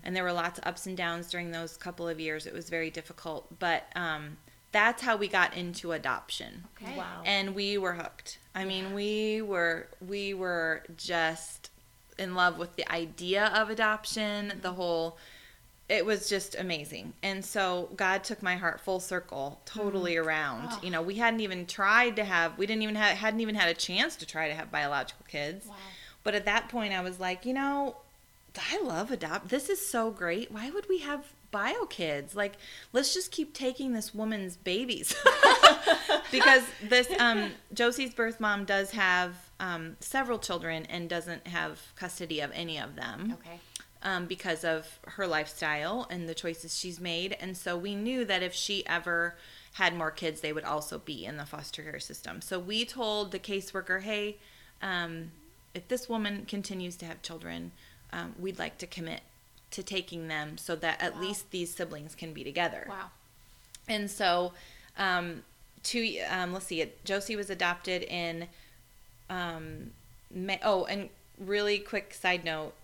[0.04, 2.46] and there were lots of ups and downs during those couple of years.
[2.46, 4.36] It was very difficult, but um,
[4.70, 6.96] that's how we got into adoption Okay.
[6.96, 7.22] Wow.
[7.24, 8.38] and we were hooked.
[8.54, 11.70] I mean, we were we were just
[12.16, 15.18] in love with the idea of adoption, the whole
[15.88, 17.12] it was just amazing.
[17.22, 20.68] And so God took my heart full circle, totally around.
[20.70, 20.80] Oh.
[20.82, 23.68] You know, we hadn't even tried to have we didn't even have hadn't even had
[23.68, 25.66] a chance to try to have biological kids.
[25.66, 25.74] Wow.
[26.22, 27.96] But at that point I was like, you know,
[28.72, 29.48] I love adopt.
[29.48, 30.50] This is so great.
[30.50, 32.34] Why would we have bio kids?
[32.34, 32.54] Like,
[32.92, 35.14] let's just keep taking this woman's babies.
[36.32, 42.40] because this um, Josie's birth mom does have um, several children and doesn't have custody
[42.40, 43.60] of any of them Okay.
[44.04, 47.36] Um, because of her lifestyle and the choices she's made.
[47.40, 49.34] And so we knew that if she ever
[49.74, 52.40] had more kids, they would also be in the foster care system.
[52.40, 54.36] So we told the caseworker, hey,
[54.82, 55.32] um,
[55.72, 57.72] if this woman continues to have children,
[58.12, 59.22] um, we'd like to commit
[59.72, 61.20] to taking them so that at Wow.
[61.22, 62.86] least these siblings can be together.
[62.88, 63.10] Wow.
[63.88, 64.52] And so,
[64.96, 65.42] um,
[65.82, 68.46] two, um, let's see, it, Josie was adopted in,
[69.28, 69.90] um,
[70.30, 72.74] May, oh, and really quick side note,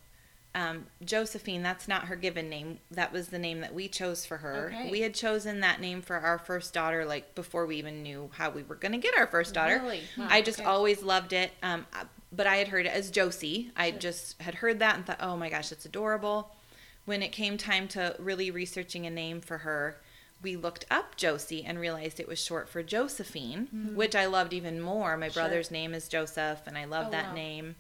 [0.55, 2.79] um, Josephine, that's not her given name.
[2.91, 4.73] That was the name that we chose for her.
[4.75, 4.91] Okay.
[4.91, 8.51] We had chosen that name for our first daughter, like before we even knew how
[8.51, 9.79] we were going to get our first daughter.
[9.83, 10.03] Really?
[10.19, 10.69] Wow, I just okay.
[10.69, 11.53] always loved it.
[11.63, 11.87] Um,
[12.33, 13.71] but I had heard it as Josie.
[13.77, 16.51] I just had heard that and thought, oh my gosh, it's adorable.
[17.05, 19.97] When it came time to really researching a name for her,
[20.43, 24.81] we looked up Josie and realized it was short for Josephine, which I loved even
[24.81, 25.17] more.
[25.17, 25.43] My Sure.
[25.43, 27.35] brother's name is Joseph, and I love Oh, that wow.
[27.35, 27.77] name.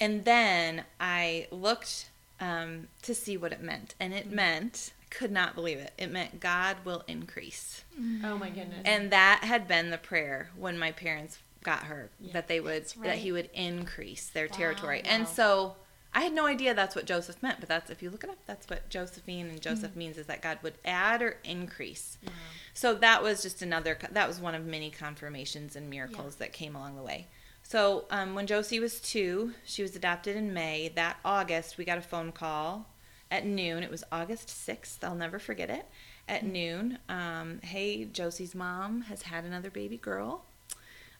[0.00, 5.30] And then I looked um, to see what it meant, and it meant, I could
[5.30, 7.84] not believe it, it meant God will increase.
[8.24, 8.82] Oh my goodness.
[8.84, 12.82] And that had been the prayer when my parents got her Yeah, that they would
[12.82, 14.98] that's that he would increase their Wow, territory.
[15.04, 15.10] wow.
[15.10, 15.76] And so
[16.12, 18.38] I had no idea that's what Joseph meant, but that's if you look it up,
[18.46, 19.98] that's what Josephine and Joseph Mm-hmm.
[19.98, 22.18] means is that God would add or increase.
[22.26, 22.32] Wow.
[22.74, 26.74] So that was just another that was one of many confirmations and miracles that came
[26.76, 27.28] along the way.
[27.66, 30.92] So um, when Josie was two, she was adopted in May.
[30.94, 32.86] That August, we got a phone call
[33.30, 33.82] at noon.
[33.82, 35.02] It was August sixth.
[35.02, 35.86] I'll never forget it.
[36.28, 40.44] At noon, um, hey, Josie's mom has had another baby girl.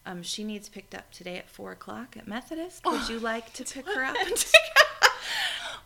[0.07, 2.85] Um, she needs picked up today at four o'clock at Methodist.
[2.85, 4.15] Would you like to pick her up?
[4.19, 4.51] And, take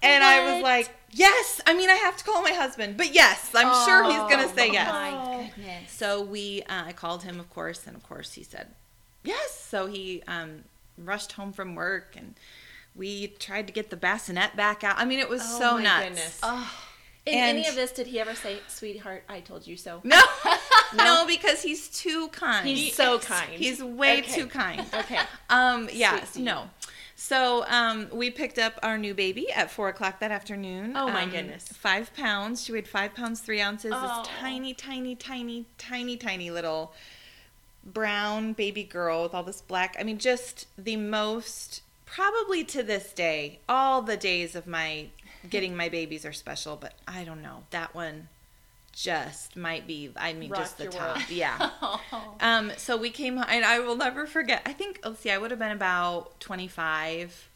[0.02, 1.60] and I was like, yes.
[1.66, 4.70] I mean, I have to call my husband, but yes, I'm sure he's gonna say
[4.70, 4.92] Oh, yes.
[4.92, 5.92] My goodness.
[5.92, 8.74] So we, uh, I called him, of course, and of course he said
[9.24, 9.58] yes.
[9.58, 10.64] So he um,
[10.96, 12.34] rushed home from work, and
[12.94, 14.96] we tried to get the bassinet back out.
[14.98, 16.04] I mean, it was Oh so my nuts.
[16.08, 16.40] goodness.
[16.42, 16.72] Oh,
[17.26, 20.00] In and- any of this, did he ever say, "Sweetheart, I told you so"?
[20.04, 20.20] No,
[20.96, 22.66] no, because he's too kind.
[22.66, 23.50] He's so kind.
[23.52, 24.32] He's way Okay.
[24.32, 24.84] too kind.
[24.94, 25.20] Okay.
[25.50, 26.70] Um, yeah, Sweet no.
[27.20, 30.96] So um, we picked up our new baby at four o'clock that afternoon.
[30.96, 31.64] Oh, my Um, goodness.
[31.66, 32.64] Five pounds.
[32.64, 33.90] She weighed five pounds three ounces.
[33.92, 34.22] Oh.
[34.22, 36.94] This tiny, tiny, tiny, tiny, tiny little
[37.92, 39.96] brown baby girl with all this black.
[39.98, 41.82] I mean, just the most.
[42.06, 45.08] Probably to this day, all the days of my
[45.50, 48.28] getting my babies are special, but I don't know that one.
[48.92, 50.10] Just might be.
[50.16, 51.16] I mean, just the top.
[51.16, 51.30] world.
[51.30, 51.70] Yeah.
[52.40, 54.62] Um, so we came, and I will never forget.
[54.64, 57.48] I think, let's see, I would have been about 25.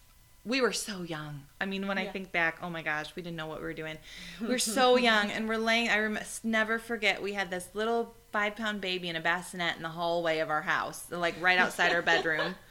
[0.45, 1.43] We were so young.
[1.61, 3.75] I mean, when I think back, oh my gosh, we didn't know what we were
[3.75, 3.97] doing.
[4.41, 8.15] We were so young, and we're laying, I rem- never forget, we had this little
[8.33, 11.93] five pound baby in a bassinet in the hallway of our house, like right outside
[11.93, 12.55] our bedroom.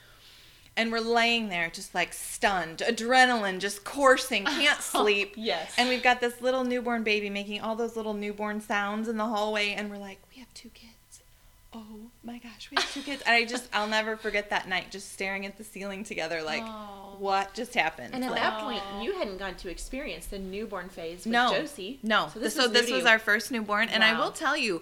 [0.77, 5.33] And we're laying there just like stunned, adrenaline just coursing, can't sleep.
[5.35, 5.73] Yes.
[5.77, 9.25] And we've got this little newborn baby making all those little newborn sounds in the
[9.25, 10.93] hallway, and we're like, we have two kids.
[11.73, 13.23] Oh my gosh, we have two kids.
[13.25, 16.63] And I just, I'll never forget that night just staring at the ceiling together, like,
[16.65, 17.15] Oh.
[17.17, 18.13] what just happened?
[18.13, 21.53] And at Like- that point, you hadn't gone to experience the newborn phase with no,
[21.53, 21.99] Josie.
[22.03, 22.29] No.
[22.33, 23.07] So this, so was this was you.
[23.07, 24.81] our first newborn, and I will tell you,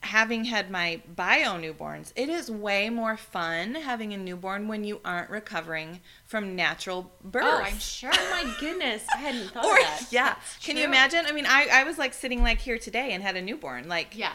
[0.00, 5.00] having had my bio newborns, it is way more fun having a newborn when you
[5.04, 7.42] aren't recovering from natural birth.
[7.44, 8.10] Oh, I'm sure.
[8.12, 10.06] Oh my goodness, I hadn't thought Or of that.
[10.10, 11.24] yeah, That's can you imagine?
[11.26, 13.88] I mean, I, I was like sitting like here today and had a newborn.
[13.88, 14.32] Like, Yeah.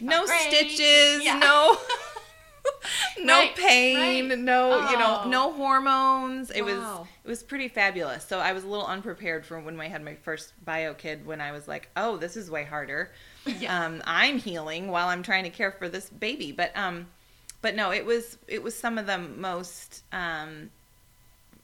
[0.00, 0.40] No great.
[0.40, 1.38] stitches, Yeah.
[1.38, 1.76] no
[3.24, 4.38] no Right, pain, right.
[4.38, 5.28] no you know Oh.
[5.28, 6.50] no hormones.
[6.50, 6.78] It was
[7.24, 8.24] it was pretty fabulous.
[8.24, 11.40] So I was a little unprepared for when I had my first bio kid when
[11.40, 13.10] I was like, "Oh, this is way harder."
[13.46, 13.84] Yeah.
[13.86, 16.52] Um I'm healing while I'm trying to care for this baby.
[16.52, 17.06] But um
[17.60, 20.70] but no, it was it was some of the most um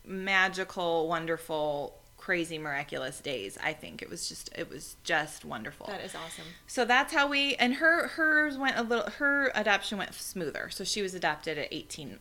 [0.04, 3.56] magical, wonderful, crazy miraculous days.
[3.64, 5.86] I think it was just it was just wonderful.
[5.86, 6.44] That is awesome.
[6.66, 10.68] So that's how we and her hers went a little her adoption went smoother.
[10.68, 12.18] So she was adopted at 18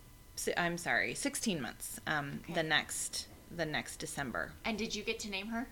[0.55, 1.99] I'm sorry, 16 months.
[2.07, 2.53] Um Okay.
[2.53, 4.53] the next the next December.
[4.63, 5.67] And did you get to name her?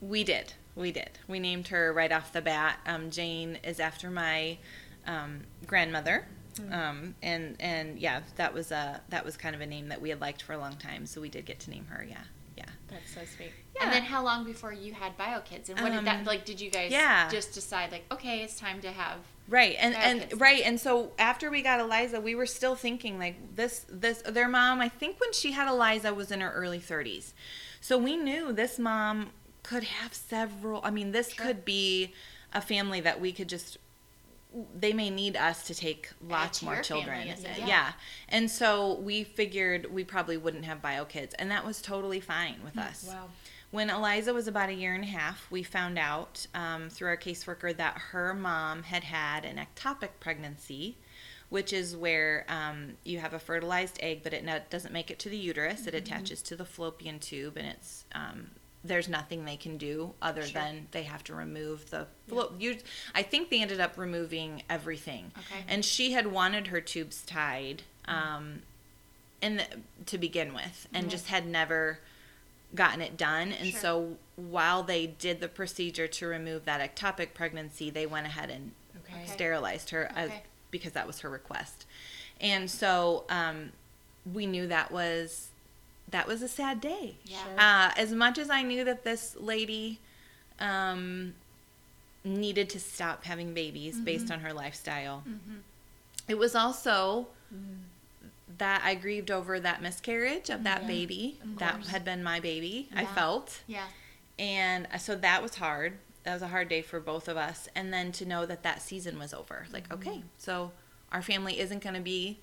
[0.00, 0.54] We did.
[0.74, 1.18] We did.
[1.28, 2.78] We named her right off the bat.
[2.86, 4.56] Um Jane is after my
[5.06, 6.26] um grandmother.
[6.72, 10.08] Um and and yeah, that was a that was kind of a name that we
[10.08, 12.02] had liked for a long time, so we did get to name her.
[12.08, 12.24] Yeah.
[12.90, 13.52] That's so sweet.
[13.76, 13.84] Yeah.
[13.84, 15.68] And then how long before you had bio kids?
[15.68, 16.44] And what did that Um, like?
[16.44, 17.28] Did you guys yeah.
[17.30, 19.18] just decide like, okay, it's time to have?
[19.48, 19.76] Right.
[19.78, 20.40] And Bio and kids.
[20.40, 20.62] right.
[20.64, 24.80] And so after we got Eliza, we were still thinking like this this their mom,
[24.80, 27.32] I think when she had Eliza was in her early 30s.
[27.80, 29.30] So we knew this mom
[29.62, 31.46] could have several I mean this Sure.
[31.46, 32.12] could be
[32.52, 33.78] a family that we could just
[34.74, 37.28] they may need us to take lots more children.
[37.28, 37.66] family, yeah.
[37.66, 37.92] yeah.
[38.28, 42.56] And so we figured we probably wouldn't have bio kids and that was totally fine
[42.64, 43.06] with us.
[43.08, 43.28] Wow.
[43.70, 47.16] When Eliza was about a year and a half, we found out um, through our
[47.16, 50.96] caseworker that her mom had had an ectopic pregnancy,
[51.50, 55.28] which is where um, you have a fertilized egg, but it doesn't make it to
[55.28, 55.86] the uterus.
[55.86, 58.50] It attaches to the fallopian tube, and it's um,
[58.82, 60.60] there's nothing they can do other Sure.
[60.62, 62.06] than they have to remove the.
[62.28, 62.78] Fallo- you,
[63.14, 65.64] I think they ended up removing everything, Okay.
[65.68, 67.82] and she had wanted her tubes tied.
[68.06, 68.62] Um,
[69.42, 69.64] in the,
[70.04, 71.98] to begin with, and just had never
[72.74, 73.52] gotten it done.
[73.52, 73.80] And Sure.
[73.80, 78.72] so while they did the procedure to remove that ectopic pregnancy, they went ahead and
[79.04, 79.22] Okay.
[79.22, 79.26] Okay.
[79.32, 80.30] sterilized her as,
[80.70, 81.86] because that was her request.
[82.38, 83.72] And so um,
[84.30, 85.48] we knew that was
[86.10, 87.16] that was a sad day.
[87.24, 87.42] Yeah.
[87.42, 87.52] Sure.
[87.58, 89.98] Uh, as much as I knew that this lady
[90.58, 91.34] um,
[92.24, 94.04] needed to stop having babies Mm-hmm.
[94.04, 95.22] based on her lifestyle,
[96.28, 97.28] it was also
[98.58, 101.38] that I grieved over that miscarriage of that Yeah, baby.
[101.42, 102.88] of That had been my baby.
[102.94, 103.62] I felt.
[103.66, 103.86] Yeah.
[104.38, 105.98] And uh, so that was hard.
[106.24, 107.68] That was a hard day for both of us.
[107.74, 109.66] And then to know that that season was over.
[109.72, 110.08] Like, Mm-hmm.
[110.08, 110.72] okay, so
[111.12, 112.38] our family isn't going to be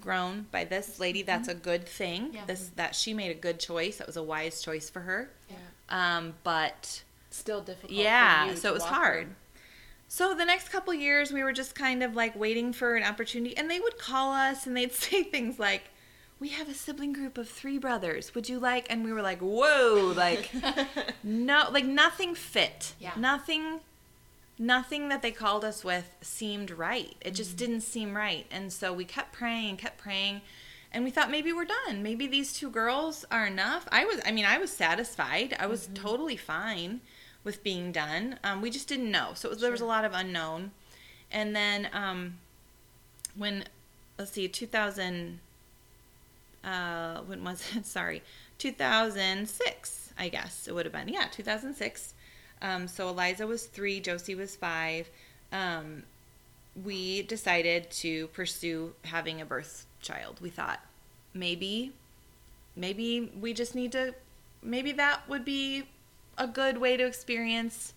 [0.00, 1.22] grown by this lady.
[1.22, 2.30] That's a good thing.
[2.32, 2.44] Yeah.
[2.46, 3.98] This that she made a good choice.
[3.98, 5.30] That was a wise choice for her.
[5.48, 5.56] Yeah.
[6.16, 7.92] Um, but Still difficult.
[7.92, 9.34] yeah, so it was hard.
[10.08, 13.56] So the next couple years, we were just kind of like waiting for an opportunity,
[13.56, 15.84] and they would call us and they'd say things like,
[16.38, 18.34] "We have a sibling group of three brothers.
[18.34, 20.50] Would you like?" And we were like, "Whoa!" Like,
[21.24, 22.94] no, like nothing fit.
[23.00, 23.12] Yeah.
[23.16, 23.80] Nothing,
[24.58, 27.14] nothing that they called us with seemed right.
[27.20, 30.42] It just didn't seem right, and so we kept praying and kept praying.
[30.92, 32.04] And we thought maybe we're done.
[32.04, 33.88] Maybe these two girls are enough.
[33.90, 35.56] I was, I mean, I was satisfied.
[35.58, 37.00] I was totally fine
[37.42, 38.38] with being done.
[38.44, 39.32] Um, we just didn't know.
[39.34, 40.70] So it was, there was a lot of unknown.
[41.32, 42.38] And then um,
[43.34, 43.64] when,
[44.18, 45.40] let's see, 2000,
[46.62, 47.86] uh, when was it?
[47.86, 48.22] Sorry,
[48.58, 51.08] 2006, I guess it would have been.
[51.08, 52.14] Yeah, 2006.
[52.62, 55.08] Um, so Eliza was three, Josie was five.
[55.52, 56.04] Um,
[56.82, 60.40] we decided to pursue having a birth child.
[60.40, 60.80] We thought
[61.32, 61.92] maybe,
[62.74, 64.14] maybe we just need to,
[64.62, 65.84] maybe that would be
[66.36, 67.92] a good way to experience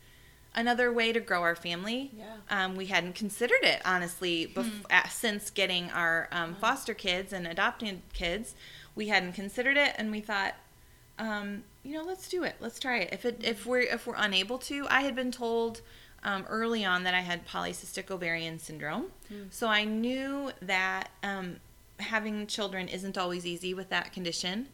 [0.53, 2.11] another way to grow our family.
[2.17, 2.25] Yeah.
[2.49, 7.47] Um, we hadn't considered it honestly bef- uh, since getting our um, foster kids and
[7.47, 8.55] adopted kids.
[8.95, 10.55] We hadn't considered it, and we thought,
[11.19, 12.55] um, you know, let's do it.
[12.59, 13.09] Let's try it.
[13.13, 15.81] If it if we're if we're unable to, I had been told
[16.23, 19.05] um, early on that I had polycystic ovarian syndrome,
[19.51, 21.57] so I knew that um,
[21.99, 24.67] having children isn't always easy with that condition,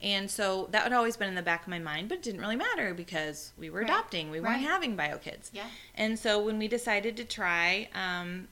[0.00, 2.08] and so that had always been in the back of my mind.
[2.08, 3.90] But it didn't really matter because we were Right.
[3.90, 4.30] adopting.
[4.30, 4.52] We Right.
[4.58, 5.50] weren't having bio kids.
[5.52, 5.66] Yeah.
[5.96, 8.46] And so when we decided to try, um,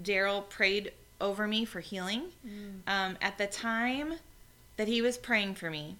[0.00, 2.32] Daryl prayed over me for healing.
[2.86, 4.14] Um, at the time
[4.76, 5.96] that he was praying for me,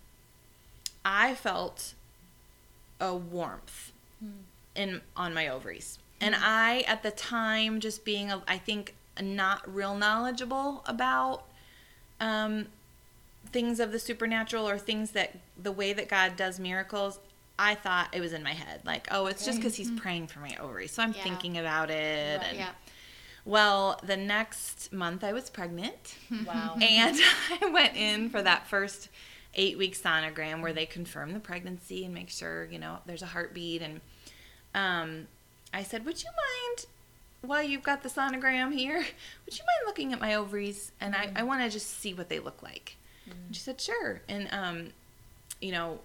[1.09, 1.94] I felt
[3.01, 4.31] a warmth hmm.
[4.75, 6.27] in on my ovaries, hmm.
[6.27, 11.44] and I at the time just being a, I think not real knowledgeable about
[12.21, 12.66] um,
[13.47, 17.18] things of the supernatural or things that the way that God does miracles.
[17.61, 19.97] I thought it was in my head, like, oh, it's just because he's hmm.
[19.97, 21.25] praying for my ovaries, so I'm Yeah.
[21.25, 22.38] thinking about it.
[22.38, 22.49] Right.
[22.51, 22.71] And, Yeah.
[23.44, 26.16] Well, the next month I was pregnant,
[26.47, 26.77] Wow.
[26.81, 27.16] and
[27.62, 29.09] I went in for that first
[29.55, 33.27] eight week sonogram where they confirm the pregnancy and make sure you know there's a
[33.27, 33.83] heartbeat.
[33.83, 34.01] And
[34.75, 35.27] um,
[35.73, 36.87] I said, "Would you mind
[37.41, 38.99] while you've got the sonogram here,
[39.47, 40.93] would you mind looking at my ovaries?
[41.01, 42.97] And I, I want to just see what they look like.
[43.27, 44.23] And she said, sure.
[44.29, 44.89] And, um,
[45.61, 46.01] you know,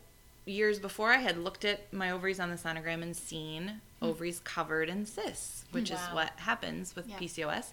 [0.46, 4.90] years before I had looked at my ovaries on the sonogram and seen ovaries covered
[4.90, 7.18] in cysts, which is what happens with Yeah.
[7.18, 7.68] PCOS.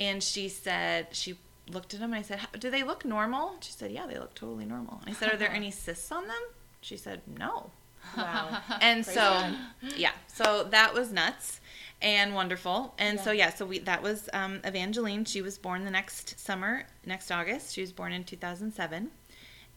[0.00, 1.38] And she said, she
[1.70, 3.54] looked at them and I said, do they look normal?
[3.60, 5.00] She said, yeah, they look totally normal.
[5.04, 6.42] And I said, are there any cysts on them?
[6.80, 7.70] She said, no.
[8.16, 8.58] Wow.
[8.80, 9.54] And Praise so, God.
[9.96, 11.60] yeah, so that was nuts
[12.00, 12.94] and wonderful.
[12.98, 13.46] And so, Yeah.
[13.46, 15.24] yeah, so we that was um, Evangeline.
[15.24, 17.74] She was born the next summer, next August.
[17.74, 19.10] She was born in 2007.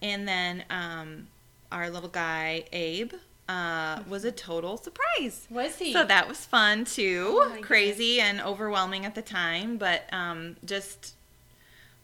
[0.01, 1.27] And then um,
[1.71, 3.13] our little guy, Abe,
[3.47, 5.47] uh, was a total surprise.
[5.51, 5.93] Was he?
[5.93, 7.37] So that was fun too.
[7.41, 11.14] Oh my Crazy and overwhelming at the time, but um, just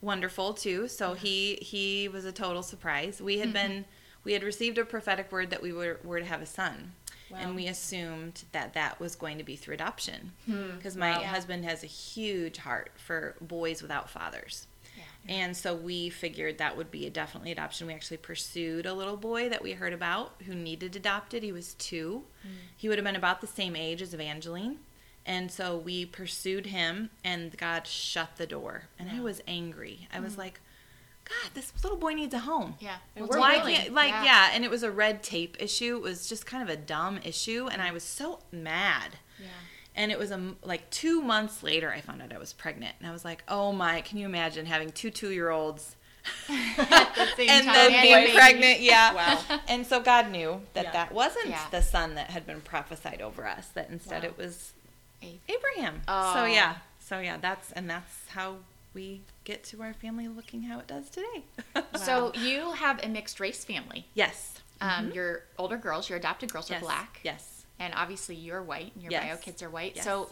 [0.01, 0.87] wonderful too.
[0.87, 3.21] So he he was a total surprise.
[3.21, 3.53] We had mm-hmm.
[3.53, 3.85] been
[4.23, 6.93] we had received a prophetic word that we were were to have a son.
[7.31, 7.37] Wow.
[7.39, 10.75] And we assumed that that was going to be through adoption hmm.
[10.75, 11.23] because my Wow.
[11.23, 14.67] husband has a huge heart for boys without fathers.
[14.97, 15.03] Yeah.
[15.33, 17.87] And so we figured that would be a definitely adoption.
[17.87, 21.41] We actually pursued a little boy that we heard about who needed adopted.
[21.41, 22.23] He was two.
[22.43, 22.49] Hmm.
[22.75, 24.79] He would have been about the same age as Evangeline.
[25.25, 28.83] And so we pursued him, and God shut the door.
[28.97, 30.07] And I was angry.
[30.13, 30.59] I was like,
[31.25, 32.75] God, this little boy needs a home.
[32.79, 32.95] Yeah.
[33.15, 33.75] And we're Why willing.
[33.75, 34.23] can't like Yeah.
[34.25, 34.49] yeah.
[34.53, 35.95] and it was a red tape issue.
[35.97, 39.17] It was just kind of a dumb issue, and I was so mad.
[39.39, 39.45] Yeah.
[39.95, 43.07] And it was um like two months later, I found out I was pregnant, and
[43.07, 44.01] I was like, "Oh my!
[44.01, 45.95] Can you imagine having two two-year-olds
[46.47, 48.33] the and time, then and being a baby.
[48.33, 49.13] pregnant?" Yeah.
[49.13, 49.59] Wow.
[49.67, 50.91] And so God knew that Yeah.
[50.91, 51.65] that wasn't Yeah.
[51.71, 53.67] the son that had been prophesied over us.
[53.69, 54.29] That instead Wow.
[54.29, 54.80] it was Abe.
[55.21, 56.01] Abraham.
[56.07, 56.33] Oh.
[56.33, 58.57] So yeah, so yeah, that's and that's how
[58.93, 61.43] we get to our family looking how it does today.
[61.95, 64.05] So you have a mixed race family.
[64.13, 66.73] yes, Um, Your older girls, your adopted girls, Mm-hmm.
[66.75, 67.65] yes, are black, Yes.
[67.79, 69.23] and obviously you're white, and your Yes.
[69.23, 69.95] bio kids are white.
[69.97, 70.05] Yes.
[70.05, 70.29] So,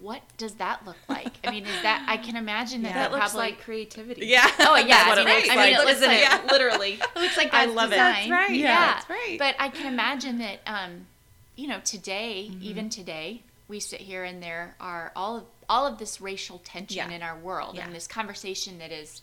[0.00, 1.32] what does that look like?
[1.46, 2.94] I mean, is that I can imagine that Yeah.
[2.94, 4.26] That that looks probably like creativity.
[4.26, 4.50] Yeah.
[4.60, 6.20] Oh, yeah, That's I what mean, it it- looks I mean, like, it looks like-
[6.20, 6.42] Yeah.
[6.50, 6.92] Literally.
[7.16, 7.96] it looks like I that's love it.
[7.96, 8.50] That's right.
[8.50, 9.36] Yeah, Yeah, that's right.
[9.38, 11.06] But I can imagine that, um,
[11.56, 12.62] you know, today, Mm-hmm.
[12.62, 17.08] even today, we sit here and there are all of all of this racial tension
[17.10, 17.16] Yeah.
[17.16, 17.84] in our world Yeah.
[17.86, 19.22] and this conversation that is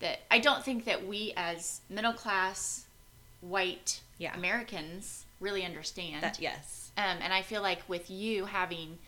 [0.00, 2.84] that I don't think that we as middle class
[3.40, 4.34] white Yeah.
[4.36, 6.22] Americans really understand.
[6.22, 6.92] That, yes.
[6.98, 8.98] Um, and I feel like with you having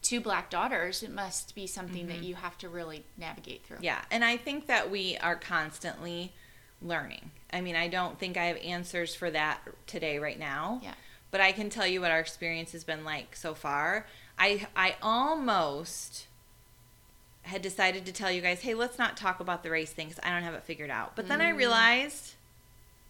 [0.00, 3.76] two black daughters, it must be something that you have to really navigate through.
[3.76, 3.84] Mm-hmm.
[3.84, 6.32] Yeah, and I think that we are constantly
[6.80, 7.30] learning.
[7.52, 10.80] I mean, I don't think I have answers for that today right now.
[10.82, 10.94] Yeah.
[11.30, 14.06] But I can tell you what our experience has been like so far.
[14.38, 16.26] I I almost
[17.42, 20.20] had decided to tell you guys, "Hey, let's not talk about the race thing 'cause
[20.22, 22.34] I don't have it figured out." But then I realized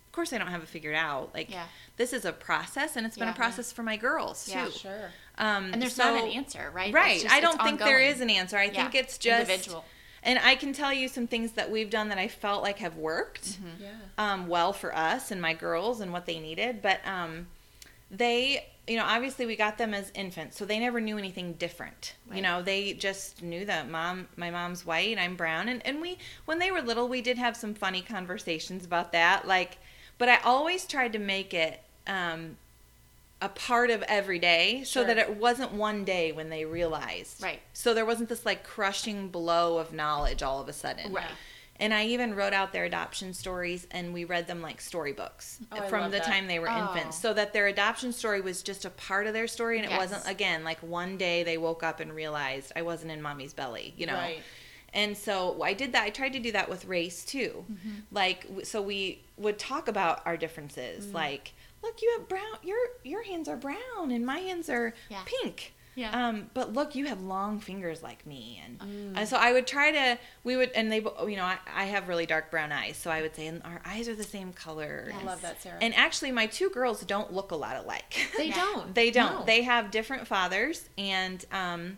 [0.06, 1.32] of course I don't have it figured out.
[1.34, 1.66] Like Yeah.
[1.96, 3.34] this is a process and it's been Yeah.
[3.34, 4.52] a process for my girls too.
[4.52, 5.12] Yeah, Sure.
[5.36, 6.92] Um And there's so- not an answer, right?
[6.92, 7.20] Right.
[7.22, 8.08] just- I don't think there ongoing.
[8.08, 8.58] is an answer.
[8.58, 8.82] I Yeah.
[8.82, 9.84] think it's just individual.
[10.24, 12.96] And I can tell you some things that we've done that I felt like have
[12.96, 13.82] worked Mm-hmm.
[13.84, 13.90] Yeah.
[14.16, 16.82] um, well for us and my girls and what they needed.
[16.82, 17.46] But um,
[18.10, 22.14] they, you know, obviously we got them as infants, so they never knew anything different.
[22.32, 26.18] You know, they just knew that mom, my mom's white, I'm brown, and and we,
[26.44, 29.46] when they were little, we did have some funny conversations about that.
[29.46, 29.78] Like,
[30.16, 31.82] but I always tried to make it.
[32.06, 32.56] Um,
[33.40, 37.60] a part of every day so that it wasn't one day when they realized Right.
[37.72, 41.24] so there wasn't this like crushing blow of knowledge all of a sudden Right.
[41.80, 45.82] And I even wrote out their adoption stories and we read them like storybooks Oh,
[45.88, 46.26] from the that.
[46.26, 46.76] time they were Oh.
[46.94, 49.90] infants so that their adoption story was just a part of their story and it
[49.90, 49.98] Yes.
[50.10, 53.94] wasn't again like one day they woke up and realized I wasn't in mommy's belly,
[53.96, 54.14] you know.
[54.14, 54.42] Right.
[54.94, 56.04] And so I did that.
[56.04, 57.64] I tried to do that with race too.
[57.70, 57.90] Mm-hmm.
[58.10, 61.14] Like so we would talk about our differences Mm.
[61.14, 65.22] like look you have brown your your hands are brown and my hands are Yeah.
[65.42, 65.74] pink.
[65.98, 66.28] Yeah.
[66.28, 69.12] Um, but look, you have long fingers like me, and Mm.
[69.18, 70.18] and so I would try to.
[70.44, 73.20] We would, and they, you know, I, I have really dark brown eyes, so I
[73.20, 75.12] would say, and our eyes are the same color.
[75.12, 75.78] I love that, Sarah.
[75.80, 78.28] And actually, my two girls don't look a lot alike.
[78.36, 78.94] they don't.
[78.94, 79.40] they don't.
[79.40, 79.44] No.
[79.44, 81.96] They have different fathers, and um,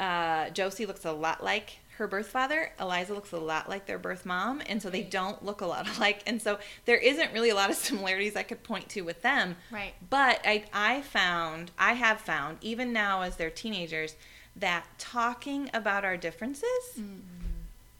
[0.00, 2.72] uh, Josie looks a lot like her birth father.
[2.80, 5.86] Eliza looks a lot like their birth mom, and so they don't look a lot
[5.96, 6.22] alike.
[6.26, 9.56] And so there isn't really a lot of similarities I could point to with them.
[9.70, 9.94] Right.
[10.10, 14.16] But I, I found, I have found, even now as they're teenagers,
[14.56, 16.98] that talking about our differences,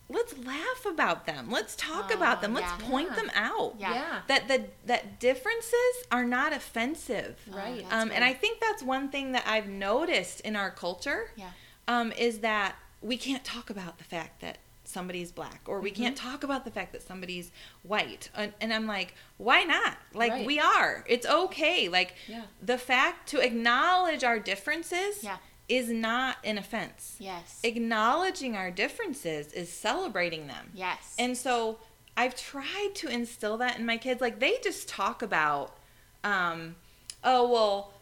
[0.09, 1.51] let's laugh about them.
[1.51, 2.53] Let's talk Oh, about them.
[2.55, 2.89] Let's yeah.
[2.89, 3.17] point Yeah.
[3.17, 3.75] them out.
[3.79, 3.95] Yeah.
[3.95, 4.21] Yeah.
[4.27, 5.75] That the that differences
[6.11, 7.39] are not offensive.
[7.49, 7.83] Right.
[7.89, 8.25] that's Um, and.
[8.25, 11.51] I think that's one thing that I've noticed in our culture Yeah.
[11.87, 16.17] um, is that we can't talk about the fact that somebody's black or we can't
[16.17, 20.47] talk about the fact that somebody's white and, and i'm like why not like Right.
[20.47, 22.43] we are it's okay like Yeah.
[22.61, 25.37] the fact to acknowledge our differences Yeah.
[25.69, 27.15] is not an offense.
[27.21, 27.61] Yes.
[27.63, 30.73] Acknowledging our differences is celebrating them.
[30.75, 31.15] yes.
[31.19, 31.79] And so
[32.17, 34.21] I've tried to instill that in my kids.
[34.21, 35.77] Like they just talk about,
[36.25, 36.75] um,
[37.23, 37.93] oh well,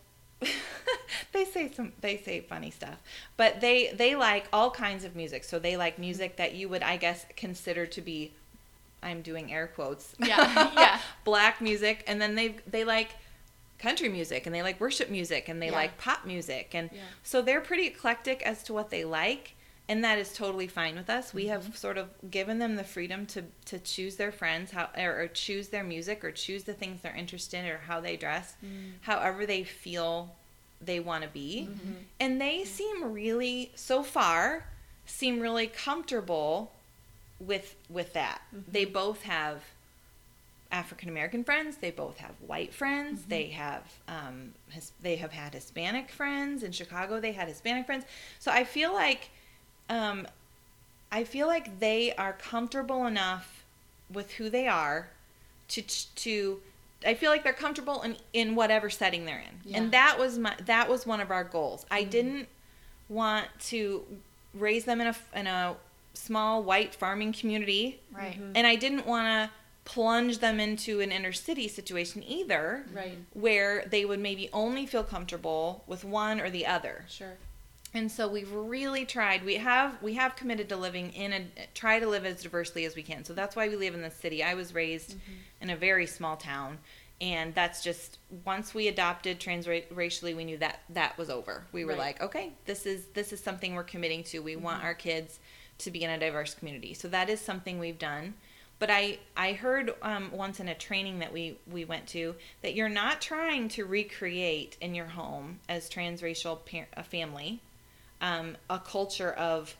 [1.32, 2.96] they say some they say funny stuff,
[3.36, 5.44] but they they like all kinds of music.
[5.44, 8.32] So they like music that you would I guess consider to be,
[9.02, 10.14] I'm doing air quotes.
[10.18, 10.98] Yeah, yeah.
[11.24, 13.10] Black music, and then they they like
[13.78, 15.72] country music and they like worship music and they Yeah.
[15.72, 17.00] like pop music and Yeah.
[17.22, 19.54] so they're pretty eclectic as to what they like
[19.88, 21.52] and that is totally fine with us we Mm-hmm.
[21.66, 25.28] have sort of given them the freedom to to choose their friends how or, or
[25.28, 28.92] choose their music or choose the things they're interested in or how they dress Mm.
[29.02, 30.34] however they feel
[30.80, 31.92] they want to be Mm-hmm.
[32.20, 34.64] and they seem really so far
[35.06, 36.72] seem really comfortable
[37.40, 38.72] with with that Mm-hmm.
[38.72, 39.62] they both have
[40.70, 41.78] African American friends.
[41.78, 43.20] They both have white friends.
[43.20, 43.30] Mm-hmm.
[43.30, 47.20] They have um, his, they have had Hispanic friends in Chicago.
[47.20, 48.04] They had Hispanic friends.
[48.38, 49.30] So I feel like
[49.88, 50.26] um,
[51.10, 53.64] I feel like they are comfortable enough
[54.12, 55.08] with who they are
[55.68, 56.60] to to.
[57.06, 59.78] I feel like they're comfortable in, in whatever setting they're in, Yeah.
[59.78, 61.86] and that was my that was one of our goals.
[61.90, 62.10] I Mm-hmm.
[62.10, 62.48] didn't
[63.08, 64.04] want to
[64.54, 65.76] raise them in a in a
[66.14, 68.38] small white farming community right.
[68.40, 68.52] Mhm.
[68.56, 69.50] and I didn't want to
[69.84, 73.16] plunge them into an inner city situation either, Right.
[73.32, 77.06] where they would maybe only feel comfortable with one or the other.
[77.08, 77.36] Sure.
[77.94, 79.44] And so we've really tried.
[79.44, 82.94] We have we have committed to living in a try to live as diversely as
[82.94, 83.24] we can.
[83.24, 84.42] So that's why we live in the city.
[84.42, 85.16] I was raised
[85.60, 86.78] in a very small town,
[87.20, 91.64] and that's just once we adopted transracially, we knew that that was over.
[91.72, 91.98] We were Right.
[91.98, 94.40] like, okay, this is this is something we're committing to.
[94.40, 95.38] We want our kids
[95.78, 96.92] to be in a diverse community.
[96.92, 98.34] So that is something we've done.
[98.78, 102.74] But I I heard um, once in a training that we we went to that
[102.74, 107.60] you're not trying to recreate in your home as transracial par- a family
[108.20, 109.74] um, a culture of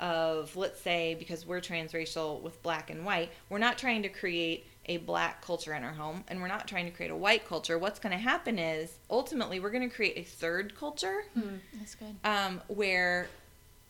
[0.00, 4.66] of let's say because we're transracial with black and white we're not trying to create
[4.86, 7.78] a black culture in our home and we're not trying to create a white culture
[7.78, 11.24] what's going to happen is ultimately we're going to create a third culture
[11.78, 12.16] That's good.
[12.24, 13.28] um, where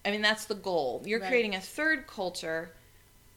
[0.05, 1.29] i mean that's the goal you're Right.
[1.31, 2.73] creating a third culture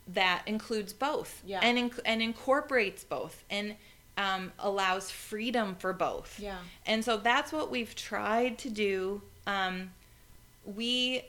[0.10, 1.62] that includes both Yeah.
[1.64, 3.76] and inc- and incorporates both and
[4.18, 6.58] um, allows freedom for both Yeah.
[6.86, 9.22] and so that's what we've tried to do.
[9.48, 9.92] Um,
[10.66, 11.24] we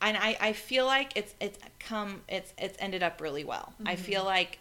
[0.00, 3.72] and I, I feel like it's it's come it's it's ended up really well.
[3.86, 4.02] I mm-hmm.
[4.02, 4.58] feel like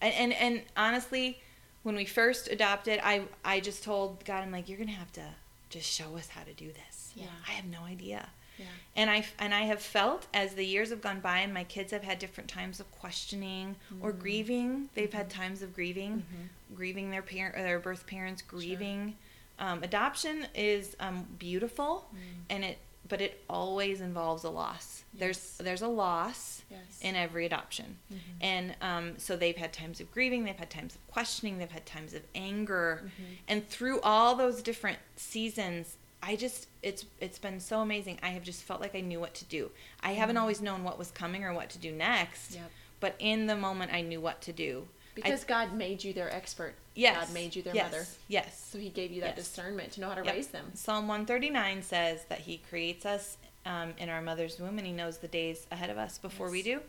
[0.00, 1.40] and, and and honestly,
[1.82, 5.24] when we first adopted, I I just told God, I'm like, you're gonna have to
[5.70, 7.12] just show us how to do this.
[7.14, 7.26] Yeah.
[7.48, 8.28] I have no idea.
[8.58, 8.66] Yeah.
[8.96, 11.92] And I and I have felt as the years have gone by and my kids
[11.92, 14.18] have had different times of questioning or mm.
[14.18, 14.88] grieving.
[14.94, 15.40] They've had mm-hmm.
[15.40, 16.74] times of grieving, mm-hmm.
[16.74, 19.16] grieving their parent, their birth parents, grieving.
[19.58, 22.18] Um, adoption is um, beautiful, mm.
[22.50, 22.78] and it
[23.08, 25.04] but it always involves a loss.
[25.12, 25.20] Yes.
[25.20, 26.80] There's there's a loss Yes.
[27.02, 28.18] in every adoption, mm-hmm.
[28.40, 31.86] and um, so they've had times of grieving, they've had times of questioning, they've had
[31.86, 33.32] times of anger, mm-hmm.
[33.48, 38.18] and through all those different seasons, I just it's it's been so amazing.
[38.22, 39.70] I have just felt like I knew what to do.
[40.00, 40.42] I haven't mm-hmm.
[40.42, 42.70] always known what was coming or what to do next, Yep.
[43.00, 44.88] but in the moment I knew what to do.
[45.16, 46.74] I- Because God made you their expert.
[46.94, 48.06] yes, God made you their yes, mother.
[48.28, 48.68] Yes.
[48.72, 49.46] So he gave you that Yes.
[49.48, 50.34] discernment to know how to Yep.
[50.34, 50.72] raise them.
[50.74, 53.36] Psalm 139 says that he creates us
[53.66, 56.62] um, in our mother's womb and he knows the days ahead of us before we
[56.62, 56.82] do.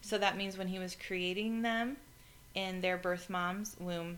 [0.00, 1.98] So that means when he was creating them
[2.54, 4.16] in their birth mom's womb,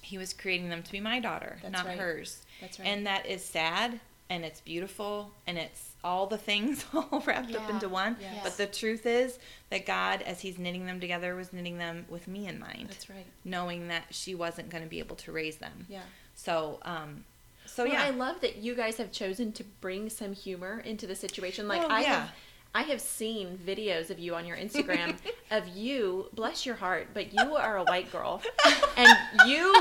[0.00, 1.98] he was creating them to be my daughter, That's not right.
[1.98, 2.46] hers.
[2.62, 2.86] That's right.
[2.88, 7.68] And that is sad and it's beautiful and it's all the things all wrapped up
[7.70, 8.16] into one.
[8.20, 8.40] Yes.
[8.44, 9.38] But the truth is
[9.70, 13.08] that God, as he's knitting them together, was knitting them with me in mind, That's
[13.10, 13.26] right.
[13.44, 15.86] knowing that she wasn't going to be able to raise them.
[15.88, 16.02] Yeah.
[16.34, 17.24] So, um,
[17.66, 18.04] so well, yeah.
[18.04, 21.66] I love that you guys have chosen to bring some humor into the situation.
[21.66, 22.06] Like Oh, I yeah.
[22.20, 22.32] have
[22.76, 25.16] I have seen videos of you on your Instagram
[25.52, 28.42] of you, bless your heart, but you are a white girl.
[28.96, 29.08] And
[29.48, 29.72] you,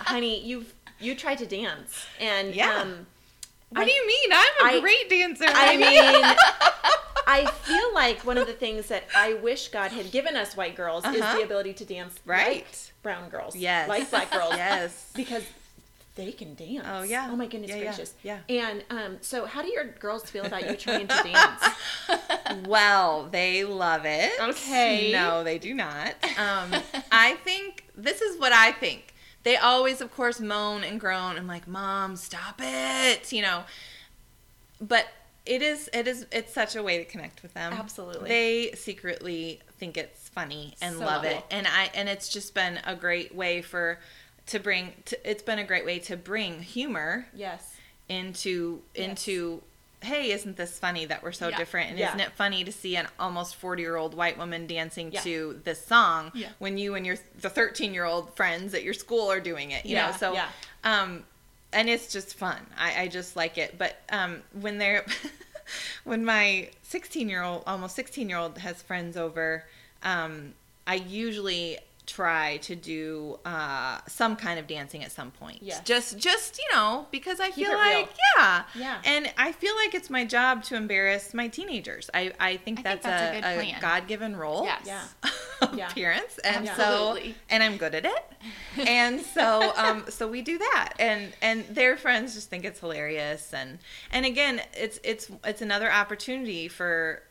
[0.00, 2.04] honey, you've you tried to dance.
[2.20, 2.82] And Yeah.
[2.82, 3.06] um
[3.70, 4.30] What I- do you mean?
[4.32, 5.44] I'm a I- great dancer.
[5.48, 6.34] I mean,
[7.26, 10.74] I feel like one of the things that I wish God had given us white
[10.76, 11.36] girls is Uh-huh.
[11.38, 12.56] the ability to dance Right.
[12.64, 12.66] like
[13.02, 13.54] brown girls.
[13.56, 13.88] Yes.
[13.88, 14.54] Like black girls.
[14.56, 15.10] Yes.
[15.14, 15.44] Because
[16.16, 16.84] they can dance.
[16.88, 17.28] Oh, yeah.
[17.30, 18.14] Oh my goodness Yeah, yeah, gracious.
[18.24, 18.38] yeah.
[18.48, 21.64] And um, so how do your girls feel about you trying to dance?
[22.66, 24.32] Well, they love it.
[24.40, 25.12] Okay.
[25.12, 26.14] No, they do not.
[26.36, 26.72] Um,
[27.12, 29.09] I think this is what I think.
[29.42, 31.36] They always, of course, moan and groan.
[31.36, 33.32] I'm like, Mom, stop it.
[33.32, 33.62] You know.
[34.80, 35.06] But
[35.46, 37.72] it is it is it's such a way to connect with them.
[37.72, 38.28] Absolutely.
[38.28, 41.42] They secretly think it's funny and So love it.
[41.50, 43.98] And I and it's just been a great way for
[44.46, 47.76] to bring to, it's been a great way to bring humor Yes.
[48.08, 49.08] into Yes.
[49.08, 49.62] into
[50.02, 51.56] hey, isn't this funny that we're so Yeah.
[51.56, 51.90] different?
[51.90, 52.08] And Yeah.
[52.08, 55.20] isn't it funny to see an almost 40 year old white woman dancing Yeah.
[55.22, 59.30] to this song when you and your the 13 year old friends at your school
[59.30, 59.84] are doing it?
[59.84, 60.48] You Yeah, know, so yeah.
[60.84, 61.24] um,
[61.72, 62.66] and it's just fun.
[62.76, 63.76] I, I just like it.
[63.78, 65.04] But um, when they're
[66.04, 69.64] when my 16 year old, almost 16 year old, has friends over,
[70.02, 70.54] um,
[70.86, 71.78] I usually
[72.10, 75.58] try to do uh, some kind of dancing at some point.
[75.62, 75.80] Yes.
[75.84, 77.94] Just just you know because I Keep feel it real.
[78.00, 79.00] like yeah Yeah.
[79.04, 82.10] and I feel like it's my job to embarrass my teenagers.
[82.12, 83.80] I I think I think that's, that's a a, good a.
[83.80, 84.64] God given role.
[84.64, 84.86] Yes.
[84.86, 85.30] Yeah.
[85.74, 85.88] Yeah.
[85.92, 87.32] Parents and Absolutely.
[87.32, 88.24] so and I'm good at it,
[88.88, 93.52] and so um so we do that, and and their friends just think it's hilarious,
[93.52, 93.78] and
[94.10, 97.22] and again it's it's it's another opportunity for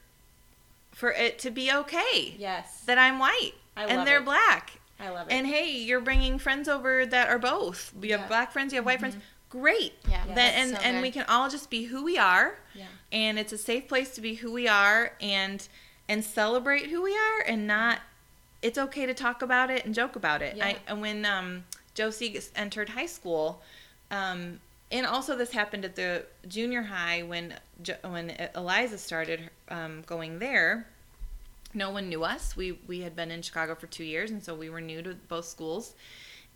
[0.94, 2.82] for it to be okay Yes.
[2.86, 3.54] that I'm white
[3.84, 4.26] I and they're it.
[4.26, 5.34] black, I love it.
[5.34, 7.94] and hey, you're bringing friends over that are both.
[8.02, 8.28] You have Yeah.
[8.28, 9.18] black friends, you have white friends.
[9.50, 9.94] Great.
[10.08, 10.36] Yeah, Yes.
[10.36, 12.86] Then, and so and we can all just be who we are yeah.
[13.12, 15.68] and it's a safe place to be who we are and
[16.08, 18.00] and celebrate who we are and not
[18.62, 20.66] it's okay to talk about it and joke about it Yeah.
[20.68, 21.64] I, and when um,
[21.96, 23.64] josie gets- entered high school
[24.12, 24.60] um,
[24.92, 27.56] and also this happened at the junior high when
[28.04, 30.86] when eliza started um, going there
[31.74, 34.54] no one knew us we we had been in chicago for two years and so
[34.56, 35.94] we were new to both schools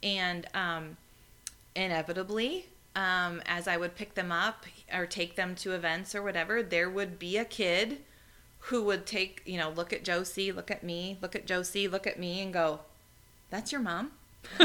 [0.01, 0.97] and um,
[1.75, 6.61] inevitably um, as i would pick them up or take them to events or whatever
[6.63, 7.99] there would be a kid
[8.67, 12.07] who would take you know look at josie look at me look at josie look
[12.07, 12.79] at me and go
[13.49, 14.11] that's your mom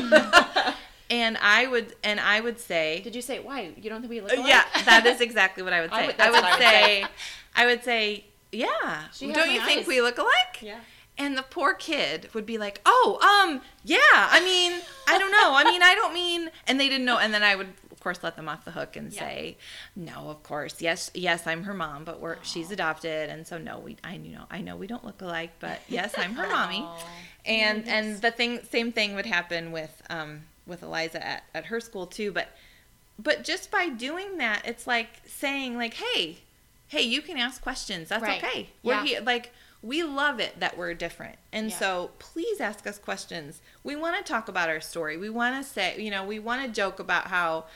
[1.11, 3.73] and i would and i would say Did you say why?
[3.81, 4.49] You don't think we look uh, alike?
[4.49, 7.03] yeah that is exactly what i would I say would- I would, I would say,
[7.03, 7.07] say.
[7.57, 9.87] i would say yeah She don't you think eyes.
[9.87, 10.81] we look alike Yeah.
[11.19, 13.99] and the poor kid would be like, "Oh, um, yeah.
[14.13, 15.53] I mean, I don't know.
[15.55, 17.19] I mean, I don't mean." And they didn't know.
[17.19, 19.19] And then I would, of course, let them off the hook and Yeah.
[19.21, 19.57] say,
[19.97, 23.79] "No, of course, yes, yes, I'm her mom, but we're she's adopted, and so no,
[23.81, 26.87] we, I, you know, I know we don't look alike, but yes, I'm her mommy."
[27.45, 31.81] And and the thing, same thing would happen with um with Eliza at at her
[31.81, 32.49] school too, but
[33.19, 36.39] but just by doing that, it's like saying like, "Hey,
[36.89, 38.09] hey, you can ask questions.
[38.09, 38.43] That's Right.
[38.43, 38.71] okay.
[38.83, 39.05] We're Yeah.
[39.05, 39.21] here.
[39.21, 41.79] Like we love it that we're different, and Yeah.
[41.79, 43.61] so please ask us questions.
[43.85, 45.17] We want to talk about our story.
[45.17, 47.67] We want to say, you know, we want to joke about how."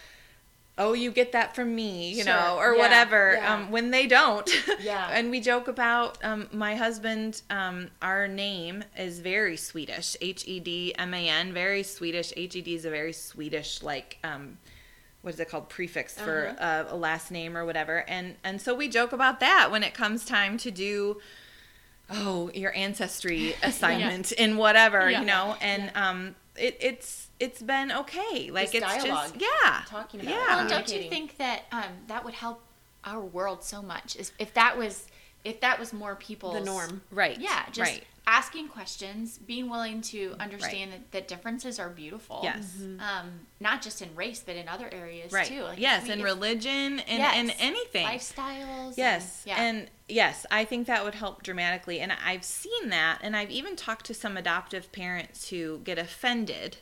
[0.79, 2.33] Oh, you get that from me, you Sure.
[2.33, 2.79] know, or Yeah.
[2.81, 3.35] whatever.
[3.35, 3.55] Yeah.
[3.55, 4.49] Um, when they don't,
[4.81, 5.07] Yeah.
[5.13, 7.43] and we joke about um, my husband.
[7.51, 12.33] Um, our name is very Swedish, H E D M A N, very Swedish.
[12.39, 14.57] H E D is a very Swedish like um,
[15.23, 16.85] what is it called prefix for Uh-huh.
[16.91, 19.95] uh, a last name or whatever and and so we joke about that when it
[19.95, 21.21] comes time to do
[22.11, 25.21] oh your ancestry assignment in whatever Yeah.
[25.21, 29.33] you know and um it, it's it's been okay like Just it's dialogue.
[29.39, 30.37] just yeah Talking about it.
[30.37, 32.63] yeah Well, don't you think that um, that would help
[33.05, 34.15] our world so much?
[34.17, 35.07] Is if that was
[35.45, 37.03] if that was more people The norm.
[37.11, 42.41] right Yeah, just right asking questions, being willing to understand that, that differences are beautiful.
[42.43, 45.63] yes Um, not just in race, but in other areas right too.
[45.63, 48.97] Like yes we- and religion and, yes, and anything lifestyles.
[48.97, 49.43] Yes.
[49.45, 49.63] and, yeah.
[49.65, 51.99] And yes, I think that would help dramatically.
[52.01, 53.19] And I've seen that.
[53.23, 56.77] And I've even talked to some adoptive parents who get offended.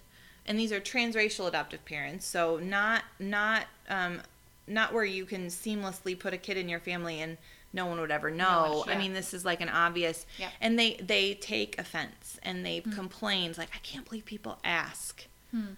[0.47, 2.27] And these are transracial adoptive parents.
[2.27, 4.21] So not, not, um,
[4.67, 7.39] not where you can seamlessly put a kid in your family and
[7.73, 8.85] no one would ever know.
[8.87, 8.93] yeah.
[8.95, 10.51] I mean, this is like an obvious, Yeah.
[10.61, 12.91] and they, they take offense and they Hmm.
[12.93, 15.25] complain like, I can't believe people ask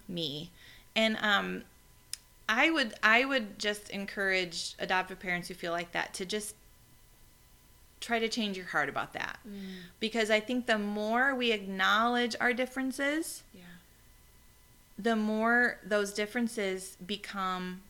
[0.07, 0.51] me.
[0.95, 1.63] And, um,
[2.49, 6.55] I would I would just encourage adoptive parents who feel like that to just
[8.01, 9.39] try to change your heart about that.
[10.01, 13.61] Because I think the more we acknowledge our differences, Yeah.
[14.99, 17.81] the more those differences become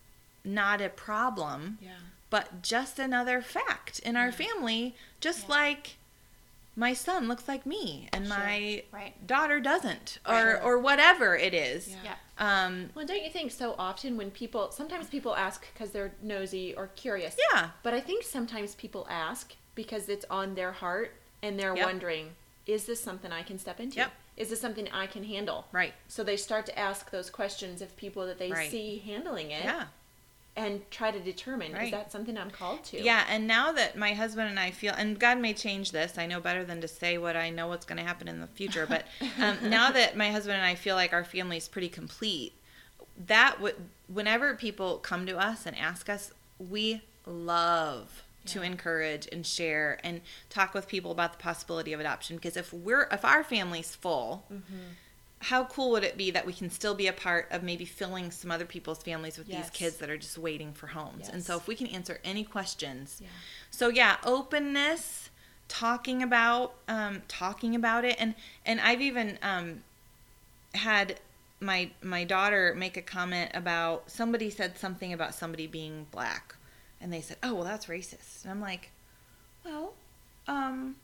[0.46, 1.94] not a problem, Yeah.
[2.34, 5.56] But just another fact in our family, just Yeah.
[5.60, 5.98] like
[6.76, 8.36] my son looks like me and Sure.
[8.36, 9.14] my Right.
[9.28, 10.62] daughter doesn't or Sure.
[10.64, 11.90] or whatever it is.
[11.90, 11.98] Yeah.
[12.04, 12.16] Yeah.
[12.40, 16.74] Um Well, don't you think so often when people, sometimes people ask because they're nosy
[16.74, 17.36] or curious.
[17.54, 17.70] yeah.
[17.84, 21.14] But I think sometimes people ask because it's on their heart
[21.44, 21.86] and they're Yep.
[21.86, 23.98] wondering, is this something I can step into?
[23.98, 24.12] Yep.
[24.38, 25.68] Is this something I can handle?
[25.72, 25.94] Right.
[26.08, 28.72] So they start to ask those questions of people that they Right.
[28.72, 29.86] see handling it Yeah.
[30.56, 31.86] And try to determine, Right.
[31.86, 33.02] is that something I'm called to?
[33.02, 36.28] Yeah, and now that my husband and I feel, and God may change this, I
[36.28, 38.86] know better than to say what I know what's going to happen in the future,
[38.86, 39.06] but
[39.42, 42.54] um, now that my husband and I feel like our family is pretty complete,
[43.26, 43.76] that would,
[44.08, 48.66] whenever people come to us and ask us, we love to Yeah.
[48.66, 53.08] encourage and share and talk with people about the possibility of adoption because if we're
[53.10, 54.46] if our family's full
[55.44, 58.32] how cool would it be that we can still be a part of maybe filling
[58.32, 59.70] some other people's families with Yes.
[59.70, 61.30] these kids that are just waiting for homes?
[61.30, 63.28] And so if we can answer any questions, Yeah.
[63.70, 65.30] so yeah, openness,
[65.68, 68.36] talking about um, talking about it, and
[68.66, 69.84] and I've even um,
[70.74, 71.20] had
[71.60, 76.56] my my daughter make a comment about somebody said something about somebody being black,
[77.02, 78.92] and they said, "Oh, well, that's racist," and I'm like,
[79.66, 79.94] "Well,
[80.48, 80.96] um."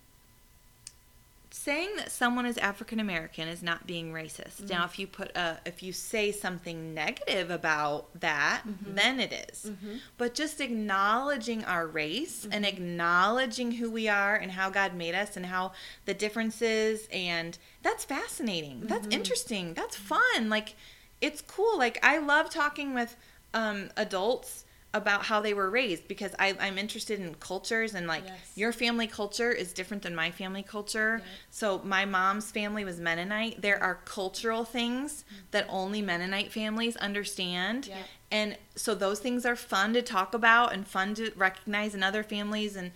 [1.52, 4.70] Saying that someone is African American is not being racist.
[4.70, 4.86] Now, mm-hmm.
[4.86, 8.93] if you put a, if you say something negative about that, mm-hmm.
[8.93, 9.72] then it is.
[9.72, 9.95] Mm-hmm.
[10.18, 15.36] But just acknowledging our race and acknowledging who we are and how God made us
[15.36, 15.72] and how
[16.06, 18.82] the differences and that's fascinating.
[18.82, 19.74] That's interesting.
[19.74, 20.50] That's fun.
[20.50, 20.76] Like
[21.20, 21.80] it's cool.
[21.80, 23.16] Like I love talking with
[23.54, 28.24] um, adults about how they were raised because I, I'm interested in cultures and like
[28.26, 28.38] Yes.
[28.56, 31.22] your family culture is different than my family culture.
[31.52, 33.62] So my mom's family was Mennonite.
[33.62, 37.86] There are cultural things that only Mennonite families understand.
[37.88, 37.98] Yeah.
[38.32, 42.24] And so those things are fun to talk about and fun to recognize in other
[42.24, 42.92] families and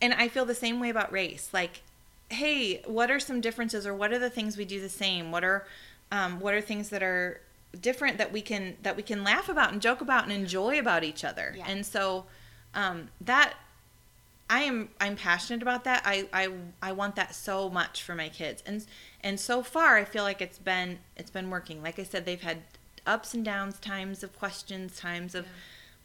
[0.00, 1.48] and I feel the same way about race.
[1.54, 1.80] Like,
[2.28, 5.30] hey, what are some differences or what are the things we do the same?
[5.32, 5.66] What are
[6.12, 7.40] um, what are things that are
[7.76, 11.04] different that we can that we can laugh about and joke about and enjoy about
[11.04, 11.54] each other?
[11.56, 11.64] Yeah.
[11.68, 12.26] And so
[12.74, 13.54] um, that
[14.48, 16.02] I am I'm passionate about that.
[16.04, 16.50] I, I
[16.82, 18.62] I want that so much for my kids.
[18.66, 18.84] And
[19.22, 21.82] and so far I feel like it's been it's been working.
[21.82, 22.62] Like I said, they've had
[23.06, 25.50] ups and downs, times of questions, times of Yeah.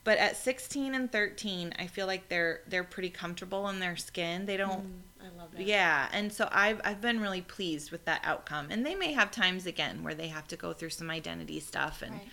[0.03, 4.45] But at 16 and 13, I feel like they're they're pretty comfortable in their skin.
[4.45, 5.61] They don't mm, I love that.
[5.65, 8.67] yeah, and so I've I've been really pleased with that outcome.
[8.71, 12.01] And they may have times again where they have to go through some identity stuff
[12.01, 12.29] and Right.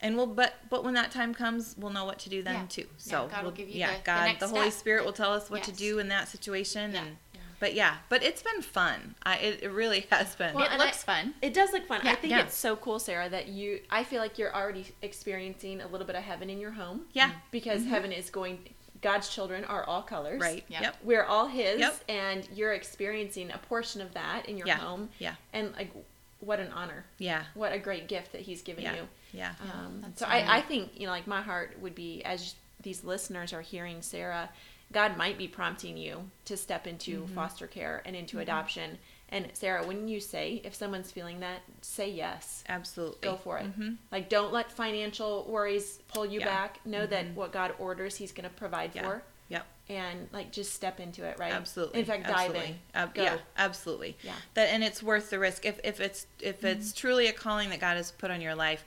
[0.00, 2.66] and we'll but but when that time comes, we'll know what to do then Yeah.
[2.68, 2.80] too.
[2.82, 4.80] Yeah, So God will we'll- give you yeah, the- the God, next the Holy step.
[4.80, 6.92] Spirit will tell us what to do in that situation.
[6.92, 7.02] Yeah.
[7.02, 7.31] And Yeah.
[7.62, 9.14] But yeah, but it's been fun.
[9.22, 10.52] I it, it really has been.
[10.52, 11.32] Well, it and looks fun.
[11.40, 12.00] It does look fun.
[12.02, 12.40] I think Yeah.
[12.42, 13.78] it's so cool, Sarah, that you.
[13.88, 17.02] I feel like you're already experiencing a little bit of heaven in your home.
[17.12, 18.58] yeah, Because heaven is going.
[19.00, 20.40] God's children are all colors.
[20.40, 20.64] right.
[20.68, 20.80] Yeah.
[20.82, 20.96] Yep.
[21.04, 22.04] We're all His, Yep.
[22.08, 24.78] and you're experiencing a portion of that in your Yeah.
[24.78, 25.08] home.
[25.20, 25.34] Yeah.
[25.52, 25.92] And like,
[26.40, 27.04] what an honor!
[27.18, 27.44] Yeah.
[27.54, 28.94] What a great gift that He's given Yeah.
[28.96, 29.08] you.
[29.32, 29.52] Yeah.
[29.72, 30.46] Um, so right.
[30.48, 34.02] I, I think you know, like my heart would be as these listeners are hearing
[34.02, 34.48] Sarah,
[34.92, 37.34] God might be prompting you to step into Mm-hmm.
[37.34, 38.98] foster care and into adoption.
[39.30, 42.62] And Sarah, wouldn't you say if someone's feeling that, say yes.
[42.68, 43.20] Absolutely.
[43.22, 43.78] Go for it.
[43.78, 43.96] Mhm.
[44.10, 46.46] Like don't let financial worries pull you Yeah.
[46.46, 46.84] back.
[46.84, 49.02] Know that what God orders, He's going to provide Yeah.
[49.02, 49.66] for, Yep.
[49.88, 51.38] and like just step into it.
[51.38, 51.52] Right?
[51.54, 52.00] Absolutely.
[52.00, 52.60] In fact, absolutely.
[52.60, 52.78] dive in.
[52.94, 53.22] Ab- Go.
[53.22, 54.18] Yeah, absolutely.
[54.22, 54.34] Yeah.
[54.54, 57.80] That and it's worth the risk if if it's if it's truly a calling that
[57.80, 58.84] God has put on your life.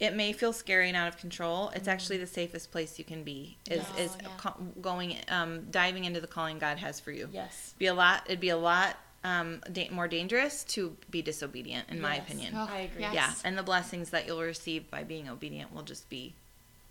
[0.00, 1.70] It may feel scary and out of control.
[1.74, 3.56] It's actually the safest place you can be.
[3.68, 4.02] Is Yeah.
[4.04, 4.28] is Oh, yeah.
[4.38, 7.28] co- going um, diving into the calling God has for you.
[7.32, 7.74] Yes.
[7.78, 8.22] Be a lot.
[8.26, 12.54] It'd be a lot um, da- more dangerous to be disobedient, in my opinion.
[12.56, 13.02] Oh, I agree.
[13.02, 13.14] yes.
[13.14, 16.34] Yeah, and the blessings that you'll receive by being obedient will just be,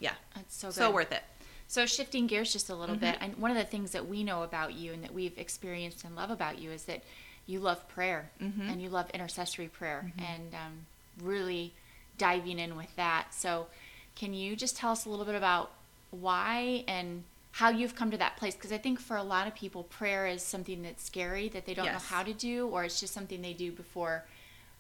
[0.02, 0.74] yeah, That's so good.
[0.76, 1.24] so worth it.
[1.70, 3.06] So shifting gears just a little Mm-hmm.
[3.06, 6.04] bit, and one of the things that we know about you and that we've experienced
[6.04, 7.02] and love about you is that
[7.46, 8.70] you love prayer Mhm.
[8.74, 10.26] and you love intercessory prayer Mm-hmm.
[10.26, 10.86] and um,
[11.24, 11.74] really
[12.18, 13.34] diving in with that.
[13.34, 13.68] So,
[14.16, 15.72] can you just tell us a little bit about
[16.12, 18.56] why and how you've come to that place?
[18.56, 21.74] Because I think for a lot of people, prayer is something that's scary that they
[21.74, 24.24] don't know how to do, or it's just something they do before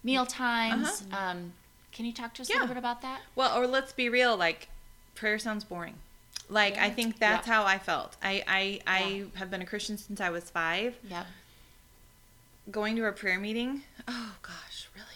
[0.03, 1.03] meal times.
[1.11, 1.31] Uh-huh.
[1.31, 1.53] Um,
[1.91, 3.21] can you talk to us a little bit about that?
[3.35, 4.67] Well, or let's be real, like
[5.15, 5.95] prayer sounds boring.
[6.49, 7.53] Like I think that's Yeah.
[7.53, 8.15] how I felt.
[8.23, 9.23] I I, I Yeah.
[9.35, 10.95] have been a Christian since I was five.
[11.09, 11.25] Yeah.
[12.69, 15.07] Going to a prayer meeting, oh gosh, really?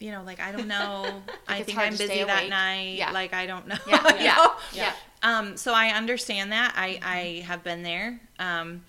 [0.00, 1.22] You know, like I don't know.
[1.48, 2.96] I think I'm busy that night.
[2.96, 3.12] Yeah.
[3.12, 3.76] Like I don't know.
[3.86, 4.52] Yeah, you yeah, know?
[4.72, 4.92] yeah.
[5.22, 6.72] Um, so I understand that.
[6.76, 8.20] I, I have been there.
[8.38, 8.82] Um,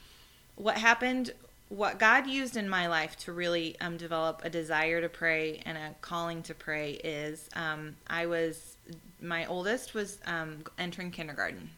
[0.55, 1.32] what happened,
[1.68, 5.78] what God used in my life to really um, develop a desire to pray and
[5.78, 8.78] a calling to pray is um, I was,
[9.22, 11.72] my oldest was um, entering kindergarten.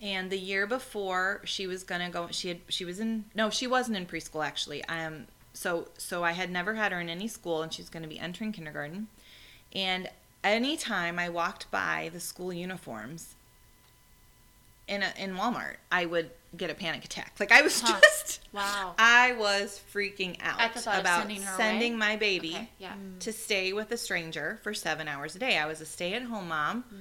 [0.00, 3.66] And the year before she was gonna go, she had she was in no, she
[3.66, 4.84] wasn't in preschool actually.
[4.84, 8.18] Um, so so I had never had her in any school, and she's gonna be
[8.18, 9.08] entering kindergarten.
[9.74, 10.10] And
[10.44, 13.34] anytime I walked by the school uniforms
[14.86, 17.34] in a, in Walmart, I would get a panic attack.
[17.40, 17.98] Like I was Huh.
[18.00, 18.94] just Wow.
[18.98, 21.98] I was freaking out At the thought of about sending her sending away?
[21.98, 22.92] my baby Okay, yeah.
[23.20, 25.58] to stay with a stranger for seven hours a day.
[25.58, 26.84] I was a stay-at-home mom.
[26.94, 26.98] Mm.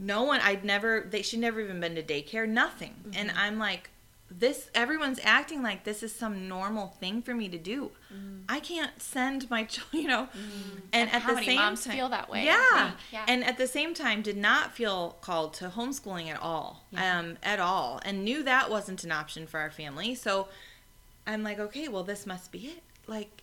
[0.00, 2.94] No one, I'd never, they, she'd never even been to daycare, nothing.
[3.02, 3.10] Mm-hmm.
[3.18, 3.90] And I'm like,
[4.30, 7.90] this, everyone's acting like this is some normal thing for me to do.
[8.48, 10.28] I can't send my children, you know.
[10.32, 10.80] And, Mm.
[10.92, 12.44] And at how the many same moms time, feel that way?
[12.44, 12.92] Yeah.
[13.12, 13.24] yeah.
[13.28, 17.18] And at the same time, did not feel called to homeschooling at all, Yeah.
[17.18, 20.14] um, at all, and knew that wasn't an option for our family.
[20.14, 20.48] So
[21.26, 22.82] I'm like, okay, well, this must be it.
[23.06, 23.42] Like,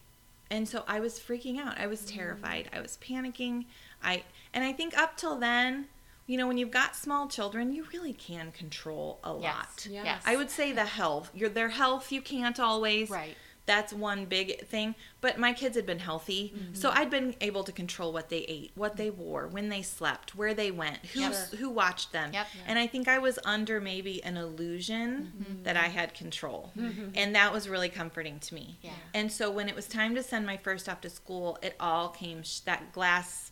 [0.49, 1.77] and so I was freaking out.
[1.77, 2.69] I was terrified.
[2.73, 3.65] I was panicking.
[4.01, 4.23] I
[4.53, 5.87] and I think up till then,
[6.27, 9.55] you know, when you've got small children, you really can control a Yes.
[9.55, 9.87] lot.
[9.89, 10.05] Yes.
[10.05, 10.23] Yes.
[10.25, 11.31] I would say the health.
[11.33, 13.09] Your their health you can't always.
[13.09, 13.35] Right.
[13.65, 14.95] That's one big thing.
[15.19, 16.73] But my kids had been healthy, mm-hmm.
[16.73, 20.35] so I'd been able to control what they ate, what they wore, when they slept,
[20.35, 21.35] where they went, who Yep.
[21.59, 22.31] who watched them.
[22.31, 22.47] Yep.
[22.65, 25.63] And I think I was under maybe an illusion mm-hmm.
[25.63, 27.09] that I had control, mm-hmm.
[27.15, 28.79] and that was really comforting to me.
[28.81, 28.91] Yeah.
[29.13, 32.07] And so when it was time to send my first off to school, it all
[32.07, 33.51] came sh- that glass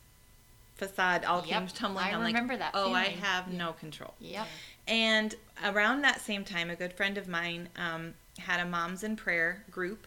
[0.76, 2.24] facade all came tumbling I down.
[2.24, 3.20] remember like, that Oh, I feeling.
[3.20, 4.14] have no control.
[4.20, 4.48] Yep.
[4.88, 9.16] And around that same time, a good friend of mine um, had a Moms in
[9.16, 10.06] Prayer group.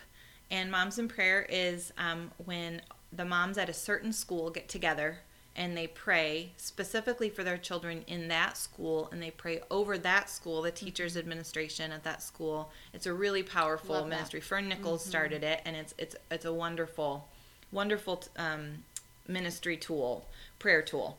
[0.51, 5.19] And Moms in Prayer is um, when the moms at a certain school get together
[5.57, 10.31] and they pray specifically for their children in that school and they pray over that
[10.31, 12.71] school, the teachers' administration at that school.
[12.95, 14.41] It's a really powerful ministry.
[14.41, 17.29] Fern Nichols started it, and it's it's it's a wonderful,
[17.73, 18.85] wonderful um,
[19.29, 20.27] ministry tool,
[20.59, 21.19] prayer tool.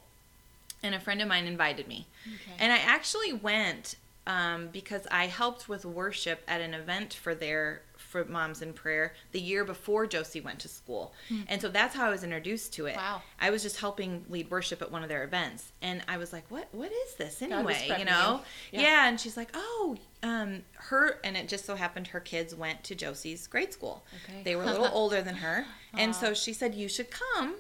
[0.82, 2.08] And a friend of mine invited me.
[2.26, 2.56] Okay.
[2.58, 3.96] And I actually went
[4.30, 9.14] um, because I helped with worship at an event for their for Moms in Prayer
[9.32, 11.14] the year before Josie went to school,
[11.48, 12.96] and so that's how I was introduced to it.
[12.96, 13.24] Wow.
[13.40, 16.44] I was just helping lead worship at one of their events, and I was like,
[16.50, 16.68] "What?
[16.72, 18.42] What is this anyway?" You know?
[18.72, 18.82] Yeah.
[18.82, 19.08] Yeah.
[19.08, 22.96] And she's like, "Oh, um, her," and it just so happened her kids went to
[22.96, 24.04] Josie's grade school.
[24.24, 24.44] Okay.
[24.44, 25.66] They were a little older than her,
[25.98, 27.56] and so she said, "You should come,"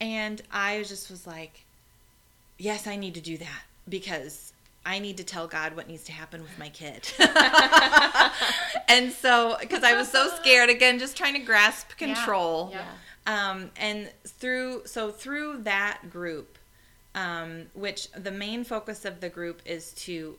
[0.00, 1.64] and I just was like,
[2.58, 4.52] yes, I need to do that because
[4.86, 7.08] I need to tell God what needs to happen with my kid.
[8.88, 12.14] and so, because I was so scared, again, just trying to grasp Yeah.
[12.14, 12.70] control.
[12.72, 12.84] Yeah.
[13.26, 16.56] Um, and through, so through that group,
[17.14, 20.36] um, which the main focus of the group is to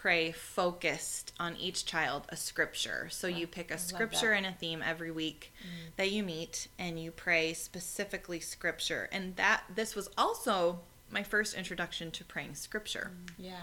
[0.00, 3.08] pray focused on each child a scripture.
[3.10, 5.52] So you pick a scripture and a theme every week
[5.96, 9.08] that you meet and you pray specifically scripture.
[9.10, 10.80] And that this was also
[11.10, 13.10] my first introduction to praying scripture.
[13.36, 13.56] Yeah.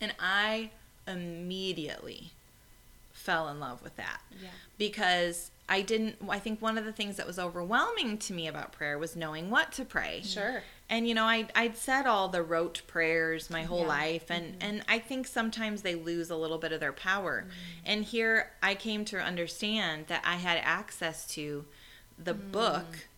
[0.00, 0.70] And I
[1.06, 2.32] immediately
[3.12, 4.48] fell in love with that Yeah.
[4.78, 8.72] because I didn't I think one of the things that was overwhelming to me about
[8.72, 10.22] prayer was knowing what to pray.
[10.24, 10.62] Sure.
[10.88, 13.88] And you know, I I'd said all the rote prayers my whole Yeah.
[13.88, 14.62] life and mm-hmm.
[14.62, 17.42] and I think sometimes they lose a little bit of their power.
[17.42, 17.82] Mm-hmm.
[17.86, 21.64] And here I came to understand that I had access to
[22.18, 22.52] the mm.
[22.52, 23.08] book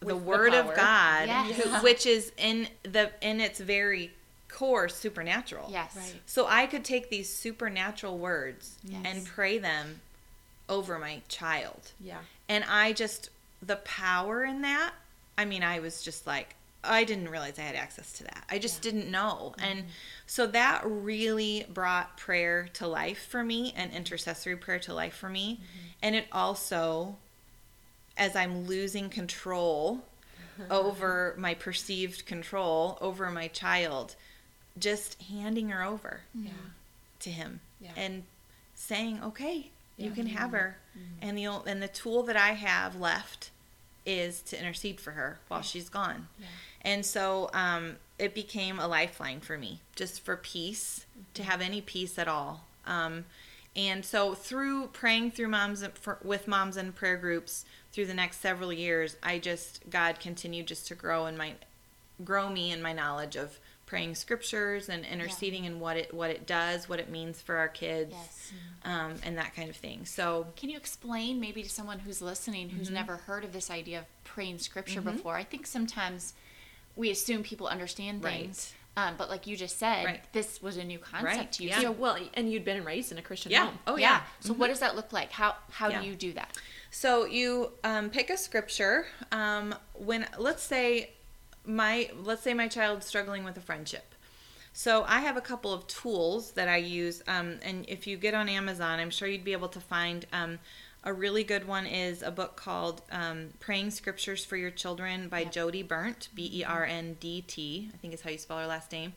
[0.00, 0.74] the With the word of.
[0.74, 1.56] God Yes.
[1.56, 4.12] who- which is in the in its very
[4.48, 5.68] core supernatural.
[5.70, 5.94] Yes.
[5.96, 6.20] Right.
[6.26, 9.02] So I could take these supernatural words Yes.
[9.04, 10.00] and pray them
[10.68, 11.92] over my child.
[12.00, 12.18] Yeah.
[12.48, 13.30] And I just,
[13.62, 14.92] the power in that,
[15.38, 18.44] I mean, I was just like, I didn't realize I had access to that.
[18.48, 19.54] I just didn't know.
[19.58, 19.64] Mm-hmm.
[19.64, 19.84] And
[20.26, 25.28] so that really brought prayer to life for me and intercessory prayer to life for
[25.28, 25.54] me.
[25.54, 25.86] Mm-hmm.
[26.02, 27.16] And it also,
[28.16, 30.04] as I'm losing control
[30.70, 34.14] over my perceived control over my child,
[34.78, 36.50] just handing her over Yeah.
[37.20, 37.92] to him Yeah.
[37.96, 38.24] and
[38.74, 40.78] saying, "Okay, you can have her."
[41.20, 43.50] And the and the tool that I have left
[44.04, 46.28] is to intercede for her while she's gone.
[46.82, 51.80] And so um, it became a lifeline for me, just for peace, to have any
[51.80, 52.64] peace at all.
[52.86, 53.24] Um,
[53.74, 58.40] and so through praying through moms for, with Moms in Prayer groups through the next
[58.40, 61.54] several years, I just God continued just to grow in my
[62.24, 66.46] grow me in my knowledge of praying scriptures and interceding and what it what it
[66.46, 68.52] does, what it means for our kids, Yes.
[68.84, 70.04] um, and that kind of thing.
[70.04, 72.94] So Can you explain maybe to someone who's listening who's Mm-hmm.
[72.94, 75.36] never heard of this idea of praying scripture before?
[75.36, 76.34] I think sometimes
[76.96, 78.42] we assume people understand Right.
[78.44, 78.72] things.
[78.98, 80.32] Um, but like you just said, Right.
[80.32, 81.52] this was a new concept Right.
[81.52, 81.68] to you.
[81.68, 81.80] Yeah.
[81.82, 81.88] Yeah.
[81.90, 83.78] Well, and you'd been raised in a Christian yeah, home.
[83.86, 84.08] oh yeah.
[84.10, 84.20] yeah.
[84.40, 85.30] So what does that look like?
[85.32, 86.00] How how Yeah.
[86.00, 86.56] do you do that?
[86.90, 89.06] So you um, pick a scripture.
[89.30, 91.10] Um, when let's say
[91.66, 94.14] my let's say my child's struggling with a friendship.
[94.72, 98.34] So I have a couple of tools that I use, um, and if you get
[98.34, 100.58] on Amazon, I'm sure you'd be able to find um,
[101.02, 101.86] a really good one.
[101.86, 105.52] Is a book called um, "Praying Scriptures for Your Children" by Yep.
[105.52, 107.90] Jodie Berndt, B E R N D T.
[107.94, 109.14] I think is how you spell her last name.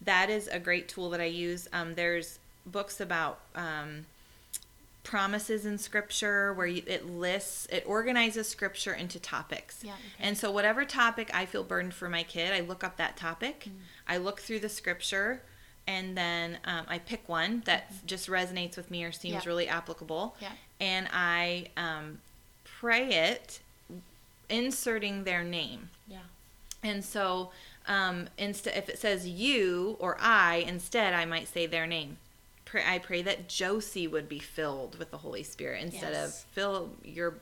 [0.00, 1.68] That is a great tool that I use.
[1.72, 4.06] Um, there's books about um,
[5.02, 10.00] promises in scripture where you, it lists it organizes scripture into topics Yeah, okay.
[10.28, 13.64] and so whatever topic i feel burdened for my kid i look up that topic
[13.68, 13.72] Mm.
[14.06, 15.42] i look through the scripture
[15.88, 19.42] and then um, i pick one that just resonates with me or seems Mm-hmm.
[19.42, 19.48] Yeah.
[19.48, 20.52] really applicable Yeah.
[20.80, 22.20] and i um,
[22.64, 23.58] pray it
[24.48, 26.18] inserting their name Yeah.
[26.82, 27.50] and so
[27.88, 32.18] um, instead, if it says you or I, instead I might say their name.
[32.72, 36.40] Pray, I pray that Josie would be filled with the Holy Spirit instead Yes.
[36.40, 37.34] of fill your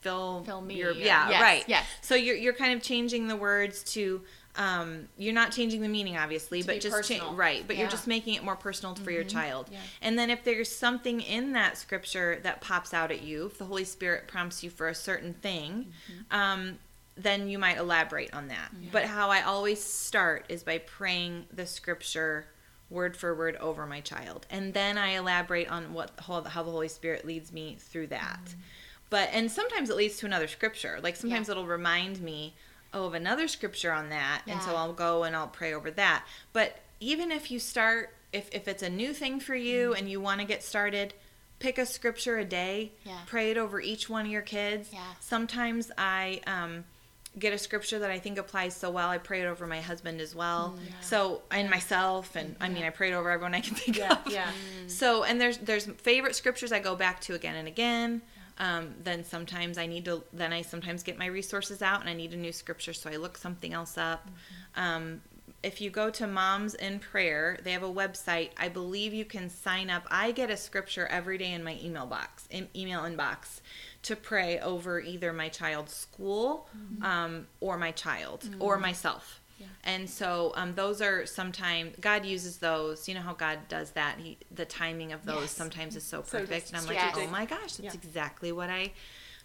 [0.00, 1.64] fill Fill me, your yeah yes, right.
[1.66, 1.84] yes.
[2.02, 4.20] so you're you're kind of changing the words to
[4.54, 8.06] um, you're not changing the meaning obviously To but just cha- right but you're just
[8.06, 9.68] making it more personal for your child.
[9.72, 9.80] Yeah.
[10.02, 13.64] and then if there's something in that scripture that pops out at you if the
[13.64, 15.86] holy spirit prompts you for a certain thing
[16.30, 16.78] um,
[17.18, 18.70] then you might elaborate on that.
[18.92, 22.46] But how i always start is by praying the scripture
[22.90, 26.88] word for word over my child and then i elaborate on what how, the holy
[26.88, 28.54] spirit leads me through that
[29.10, 31.52] but and sometimes it leads to another scripture like sometimes Yeah.
[31.52, 32.54] it'll remind me
[32.94, 36.24] oh, of another scripture on that and so i'll go and i'll pray over that
[36.52, 39.98] but even if you start if, if it's a new thing for you Mm-hmm.
[39.98, 41.14] and you want to get started
[41.58, 43.18] pick a scripture a day Yeah.
[43.26, 45.00] pray it over each one of your kids Yeah.
[45.20, 46.84] sometimes i um,
[47.38, 50.20] get a scripture that i think applies so well i pray it over my husband
[50.20, 53.60] as well Mm, so and myself and i mean i pray it over everyone i
[53.60, 54.50] can think Yeah, of yeah.
[54.86, 58.22] so and there's there's favorite scriptures I go back to again and again.
[58.58, 62.14] Um, then sometimes I need to then I sometimes get my resources out and I
[62.14, 64.30] need a new scripture, so I look something else up.
[64.76, 65.20] Um,
[65.62, 68.50] if you go to Moms in Prayer, they have a website.
[68.56, 70.04] I believe you can sign up.
[70.10, 73.60] I get a scripture every day in my email box, in email inbox,
[74.06, 76.68] to pray over either my child's school,
[77.02, 79.40] um, or my child, or myself.
[79.58, 79.66] Yeah.
[79.84, 83.08] And so um, those are sometimes God uses those.
[83.08, 84.18] You know how God does that.
[84.18, 85.52] He the timing of those Yes.
[85.52, 87.92] sometimes is so So perfect, and I'm like, oh my gosh, that's Yeah.
[87.94, 88.92] exactly what I.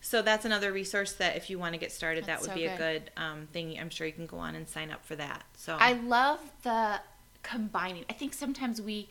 [0.03, 2.61] So that's another resource that if you want to get started, That's that would so
[2.61, 3.03] be a good.
[3.05, 3.79] good um, thing.
[3.79, 5.43] I'm sure you can go on and sign up for that.
[5.55, 6.99] So I love the
[7.43, 8.05] combining.
[8.09, 9.09] I think sometimes we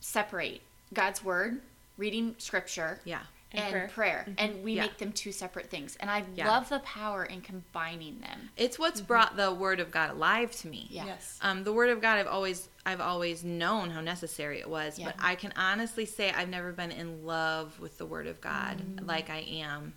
[0.00, 0.60] separate
[0.94, 1.60] God's word,
[1.96, 3.88] reading scripture, yeah, And and, prayer.
[3.88, 4.82] prayer, and we Yeah.
[4.82, 5.96] make them two separate things.
[6.00, 6.48] And I Yeah.
[6.48, 8.50] love the power in combining them.
[8.58, 10.86] it's what's brought the Word of God alive to me.
[10.90, 11.06] Yeah.
[11.06, 11.38] Yes.
[11.40, 15.14] Um, the Word of God, I've always, I've always known how necessary it was, but
[15.18, 19.06] I can honestly say I've never been in love with the Word of God Mm.
[19.08, 19.94] like I am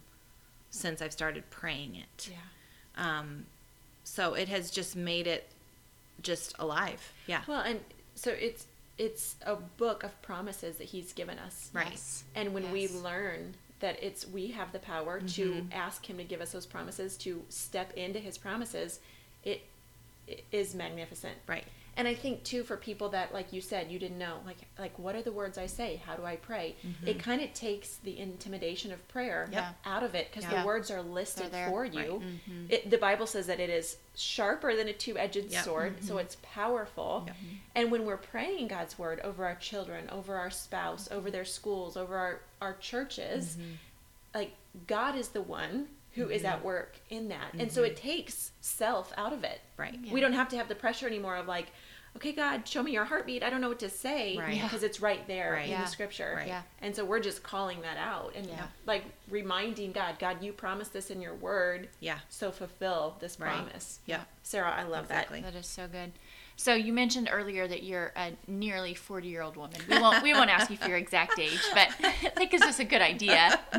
[0.69, 2.29] since I've started praying it.
[2.31, 2.37] Yeah.
[2.95, 3.47] Um,
[4.05, 5.49] so it has just made it
[6.21, 7.11] just alive.
[7.27, 7.41] Yeah.
[7.47, 7.83] Well, and
[8.15, 8.65] so it's
[8.97, 11.69] it's a book of promises that he's given us.
[11.73, 11.87] Right.
[11.91, 12.23] Yes.
[12.35, 15.73] And when we learn that it's we have the power to mm-hmm.
[15.73, 18.99] ask him to give us those promises, to step into his promises,
[19.43, 19.63] it,
[20.27, 21.35] it is magnificent.
[21.47, 21.65] Right.
[21.97, 24.97] And I think too for people that like you said you didn't know like like
[24.97, 26.01] what are the words I say?
[26.05, 26.75] How do I pray?
[26.87, 27.07] Mm-hmm.
[27.07, 29.73] It kind of takes the intimidation of prayer Yeah.
[29.85, 30.61] out of it because Yeah.
[30.61, 31.69] the words are listed there.
[31.69, 32.21] for you.
[32.23, 32.39] Right.
[32.69, 35.63] It, the Bible says that it is sharper than a two-edged Yep.
[35.65, 36.19] sword, so mm-hmm.
[36.19, 37.23] it's powerful.
[37.27, 37.35] Yep.
[37.75, 41.97] And when we're praying God's word over our children, over our spouse, over their schools,
[41.97, 43.57] over our our churches,
[44.33, 44.53] like
[44.87, 46.65] God is the one who is at mm-hmm.
[46.65, 47.53] work in that.
[47.57, 48.07] And so it mm-hmm.
[48.07, 49.61] takes self out of it.
[49.77, 49.97] Right.
[50.03, 50.13] Yeah.
[50.13, 51.67] We don't have to have the pressure anymore of like,
[52.17, 53.41] okay, God, show me your heartbeat.
[53.43, 54.57] I don't know what to say Right.
[54.57, 54.63] Yeah.
[54.63, 55.65] because it's right there Right.
[55.65, 55.81] in Yeah.
[55.83, 56.33] the scripture.
[56.35, 56.47] Right.
[56.47, 56.63] Yeah.
[56.81, 58.67] And so we're just calling that out and Yeah.
[58.85, 61.87] like reminding God, God, you promised this in your word.
[62.01, 62.19] Yeah.
[62.27, 63.53] So fulfill this Right.
[63.53, 63.99] promise.
[64.05, 64.23] Yeah.
[64.43, 65.39] Sarah, I love Exactly.
[65.41, 66.11] That is so good.
[66.55, 69.79] So you mentioned earlier that you're a nearly 40 year old woman.
[69.89, 72.79] We won't we won't ask you for your exact age, but I think it's just
[72.79, 73.59] a good idea.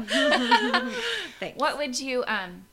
[1.40, 1.58] Thanks.
[1.58, 2.64] What would you um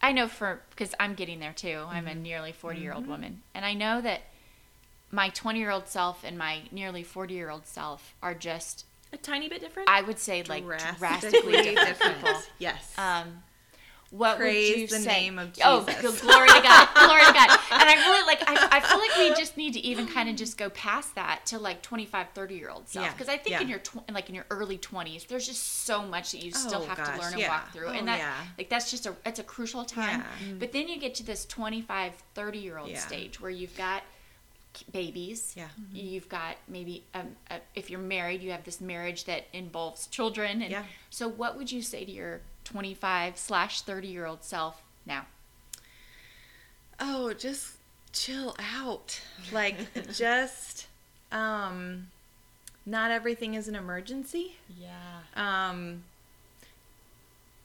[0.00, 1.84] I know for because I'm getting there too.
[1.88, 4.22] I'm a nearly 40 year old woman, and I know that
[5.10, 8.84] my 20 year old self and my nearly 40 year old self are just.
[9.12, 9.88] A tiny bit different?
[9.88, 12.50] I would say like Drastically drastically different.
[12.58, 12.92] Yes.
[12.98, 13.42] Um,
[14.10, 15.12] what Praise would you the say?
[15.12, 16.20] name of Oh, Jesus.
[16.20, 17.58] g- glory to God, glory to God.
[17.70, 18.42] And I really like.
[18.48, 21.44] I, I feel like we just need to even kind of just go past that
[21.46, 23.04] to like 25, 30 year old self.
[23.04, 23.60] Yeah, Because I think yeah.
[23.60, 26.82] in your tw- like in your early twenties, there's just so much that you still
[26.82, 27.48] Oh, have gosh, to learn and yeah.
[27.48, 28.32] walk through, Oh, and that yeah.
[28.56, 30.20] like that's just a it's a crucial time.
[30.46, 30.54] Yeah.
[30.58, 32.98] But then you get to this 25, 30 year old Yeah.
[33.00, 34.02] stage where you've got
[34.92, 35.54] babies.
[35.56, 35.68] Yeah.
[35.92, 40.62] You've got maybe um, uh, if you're married, you have this marriage that involves children.
[40.62, 40.84] And Yeah.
[41.10, 45.26] so, what would you say to your 25 slash 30 year old self now?
[47.00, 47.74] oh, just
[48.12, 49.20] chill out.
[49.52, 49.76] Like
[50.12, 50.86] just
[51.30, 52.08] um
[52.84, 54.56] not everything is an emergency.
[54.78, 55.20] yeah.
[55.36, 56.04] Um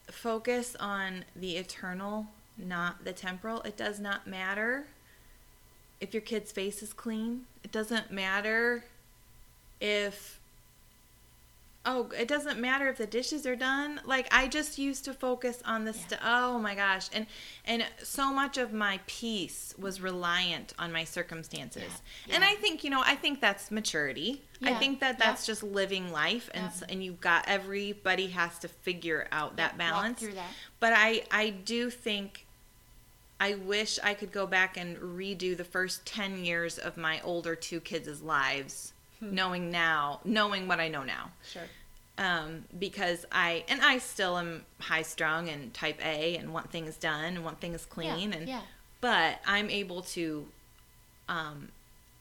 [0.09, 2.27] focus on the eternal,
[2.57, 3.61] not the temporal.
[3.63, 4.85] It does not matter
[5.99, 7.45] if your kid's face is clean.
[7.63, 8.85] It doesn't matter
[9.81, 10.39] if
[11.85, 13.99] oh, it doesn't matter if the dishes are done.
[14.05, 17.25] Like I just used to focus on the st- oh my gosh, and
[17.65, 21.83] and so much of my peace was reliant on my circumstances.
[22.25, 22.35] Yeah.
[22.35, 22.51] And Yeah.
[22.51, 24.41] I think you know, I think that's maturity.
[24.61, 25.25] I think that Yeah.
[25.25, 29.77] that's just living life, and and you've got everybody has to figure out that Walk
[29.77, 30.19] balance.
[30.19, 30.51] through that.
[30.79, 32.45] But I I do think
[33.41, 37.55] I wish I could go back and redo the first 10 years of my older
[37.57, 38.92] two kids' lives,
[39.31, 41.31] knowing now, knowing what I know now.
[41.51, 41.63] Sure.
[42.17, 46.95] um, because I and I still am high strung and type A and want things
[46.97, 48.61] done and want things clean Yeah, and yeah.
[49.01, 50.45] but I'm able to
[51.27, 51.69] um,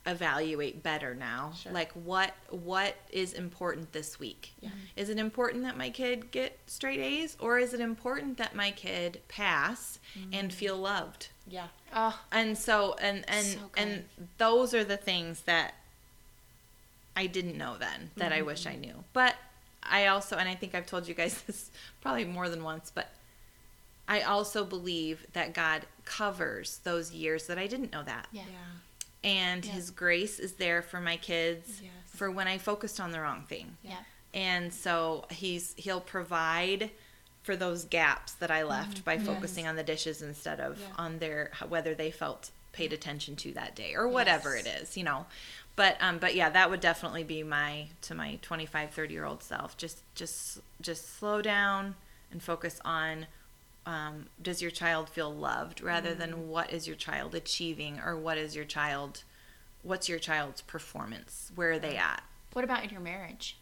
[0.07, 1.53] evaluate better now.
[1.57, 1.73] Sure.
[1.73, 4.53] Like what what is important this week?
[4.61, 4.71] Yeah.
[4.97, 8.71] Is it important that my kid get straight A's or is it important that my
[8.71, 10.35] kid pass Mm-hmm.
[10.35, 11.29] and feel loved?
[11.47, 11.69] Yeah.
[11.95, 14.05] Oh, And so and and So and
[14.39, 15.75] those are the things that
[17.17, 18.81] I didn't know then that I wish I mm.
[18.81, 19.05] knew.
[19.13, 19.35] But
[19.83, 23.09] I also and I think I've told you guys this probably more than once, but
[24.09, 28.29] I also believe that God covers those years that I didn't know that.
[28.33, 28.43] yeah.
[29.25, 29.73] And Yeah.
[29.73, 31.93] his grace is there for my kids Yes.
[32.07, 33.77] for when I focused on the wrong thing.
[33.83, 33.99] Yeah.
[34.35, 36.91] And so he's he'll provide
[37.43, 39.05] for those gaps that I left mm-hmm.
[39.05, 40.87] by focusing on the dishes instead of Yeah.
[40.97, 44.67] on their whether they felt paid attention to that day or whatever Yes.
[44.67, 45.27] it is, you know.
[45.77, 49.43] But um but yeah, that would definitely be my to my 25 30 year old
[49.43, 49.77] self.
[49.77, 51.95] Just just just slow down
[52.31, 53.27] and focus on
[53.85, 58.39] um, does your child feel loved rather than what is your child achieving or what
[58.39, 59.25] is your child
[59.83, 63.57] what's your child's performance where are they at What about in your marriage?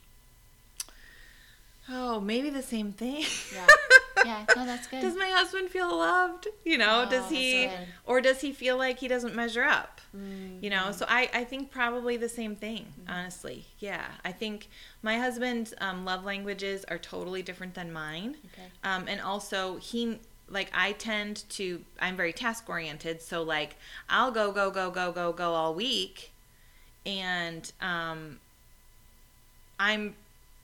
[1.91, 3.25] Oh, maybe the same thing.
[3.55, 3.67] Yeah.
[4.23, 4.45] Yeah.
[4.55, 5.01] No, that's good.
[5.01, 6.47] does my husband feel loved?
[6.63, 7.71] You know, Oh, does he,
[8.05, 9.99] or does he feel like he doesn't measure up?
[10.15, 10.63] Mm-hmm.
[10.63, 13.65] You know, so I, I think probably the same thing, honestly.
[13.79, 14.05] Yeah.
[14.23, 14.69] I think
[15.03, 18.37] my husband's um, love languages are totally different than mine.
[18.53, 18.69] Okay.
[18.85, 20.19] Um, and also, he,
[20.51, 23.23] like, I tend to, I'm very task oriented.
[23.23, 23.77] So, like,
[24.11, 26.31] I'll go, go, go, go, go, go all week.
[27.07, 28.39] And, um,
[29.79, 30.15] I'm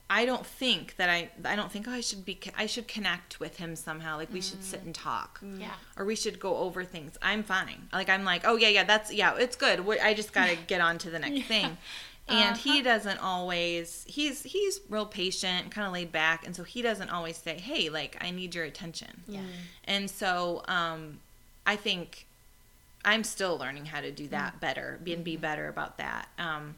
[0.09, 3.41] I don't think that I I don't think oh, I should be I should connect
[3.41, 4.87] with him somehow like we should sit mm.
[4.87, 5.61] and talk mm.
[5.61, 5.73] Yeah.
[5.97, 7.19] or we should go over things.
[7.23, 7.89] I'm fine.
[7.93, 9.81] Like I'm like, "Oh yeah, yeah, that's yeah, it's good.
[9.81, 11.77] Wh- I just got to get on to the next thing."
[12.29, 12.83] And he uh-huh.
[12.83, 17.37] doesn't always he's he's real patient, kind of laid back, and so he doesn't always
[17.37, 19.41] say, "Hey, like I need your attention." Yeah.
[19.41, 19.45] Mm.
[19.85, 21.19] And so um
[21.67, 22.27] I think
[23.05, 25.43] I'm still learning how to do that better, be and be mm-hmm.
[25.43, 26.29] better about that.
[26.39, 26.77] Um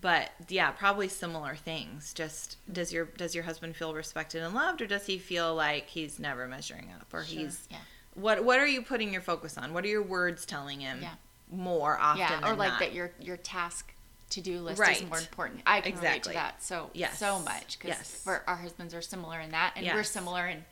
[0.00, 2.12] but yeah, probably similar things.
[2.14, 5.88] Just does your does your husband feel respected and loved, or does he feel like
[5.88, 7.78] he's never measuring up, or he's Yeah.
[8.14, 9.72] what what are you putting your focus on?
[9.74, 11.14] What are your words telling him Yeah.
[11.50, 12.20] more often?
[12.20, 12.48] Yeah.
[12.50, 12.80] Or like not?
[12.80, 13.92] that your your task
[14.30, 14.96] to do list Right.
[15.02, 15.62] is more important.
[15.66, 17.18] I can relate to that so Yes.
[17.18, 18.24] so much because Yes.
[18.46, 20.64] our husbands are similar in that, and we're similar in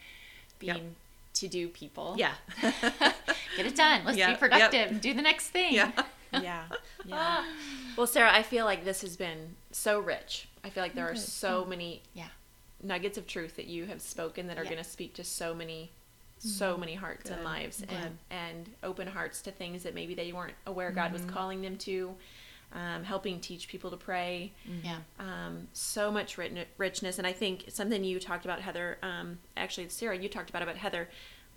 [0.61, 0.85] being Yep.
[1.35, 2.15] to do people.
[2.17, 2.35] Yeah.
[2.63, 4.05] Get it done.
[4.05, 4.39] Let's Yeah, be yep.
[4.41, 5.01] productive.
[5.01, 5.75] Do the next thing.
[5.75, 5.91] yeah.
[6.33, 6.65] yeah.
[7.05, 7.45] Yeah.
[7.97, 10.49] Well sarah i feel like this has been so rich.
[10.65, 12.29] I feel like there are so many Yeah.
[12.83, 14.71] nuggets of truth that you have spoken that are Yeah.
[14.71, 15.93] going to speak to so many
[16.41, 17.91] so many hearts and lives Good.
[17.91, 21.77] and and open hearts to things that maybe they weren't aware god was calling them
[21.79, 22.15] to
[22.73, 24.53] um, helping teach people to pray.
[24.85, 24.99] Yeah.
[25.19, 27.17] um, so much written, richness.
[27.19, 30.77] And i think something you talked about heather um, actually sarah you talked about about
[30.77, 31.09] heather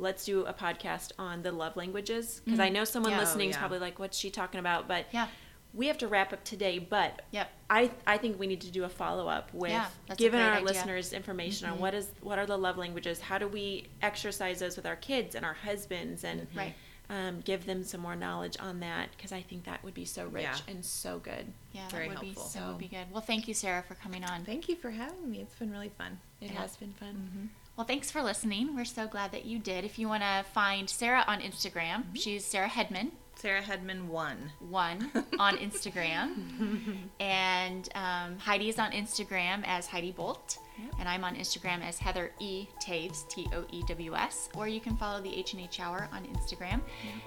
[0.02, 2.74] let's do a podcast on the love languages because i mm.
[2.74, 3.18] know someone Yeah.
[3.20, 3.60] Oh, listening is yeah.
[3.60, 5.28] probably like what's she talking about but Yeah.
[5.74, 7.49] we have to wrap up today but Yep.
[7.70, 9.88] I, I think we need to do a follow up with Yeah,
[10.18, 10.66] giving our idea.
[10.66, 11.82] listeners information on mm-hmm.
[11.84, 15.36] what is what are the love languages, how do we exercise those with our kids
[15.36, 16.58] and our husbands, and mm-hmm.
[16.58, 16.76] Right.
[17.10, 20.26] um, give them some more knowledge on that because I think that would be so
[20.28, 20.58] rich Yeah.
[20.68, 21.45] and so good.
[21.72, 21.88] Yeah.
[21.88, 22.52] Very that would helpful.
[22.54, 23.08] be that would be good.
[23.12, 24.43] Well, thank you, Sarah, for coming on.
[24.43, 25.39] Thank you for having me.
[25.39, 26.20] It's been really fun.
[26.41, 26.62] It Yeah.
[26.62, 27.14] has been fun.
[27.14, 27.45] Mm-hmm.
[27.78, 28.76] Well, thanks for listening.
[28.76, 29.86] We're so glad that you did.
[29.86, 33.12] If you want to find Sarah on Instagram, she's Sarah Hedman
[33.42, 35.10] Sarah Hedman one one
[35.40, 40.60] on Instagram, and um, Heidi is on Instagram as Heidi Bolt,
[41.00, 44.50] and I'm on Instagram as Heather E Toews T O E W S.
[44.56, 46.82] Or you can follow the H and H Hour on Instagram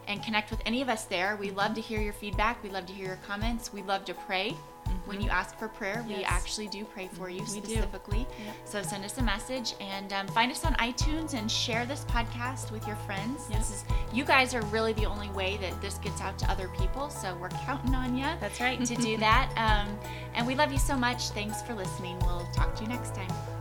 [0.06, 1.36] and connect with any of us there.
[1.36, 2.62] We love to hear your feedback.
[2.62, 3.72] We love to hear your comments.
[3.72, 4.54] We love to pray.
[5.04, 8.26] When you ask for prayer, we actually do pray for you We specifically.
[8.64, 12.70] So send us a message and um, find us on iTunes and share this podcast
[12.70, 13.46] with your friends.
[13.48, 16.68] This is you guys are really the only way that this gets out to other
[16.68, 17.10] people.
[17.10, 18.26] So we're counting on you.
[18.40, 18.82] That's right.
[18.84, 19.98] To do that, um,
[20.34, 21.28] and we love you so much.
[21.30, 22.18] Thanks for listening.
[22.20, 23.53] We'll talk to you next time.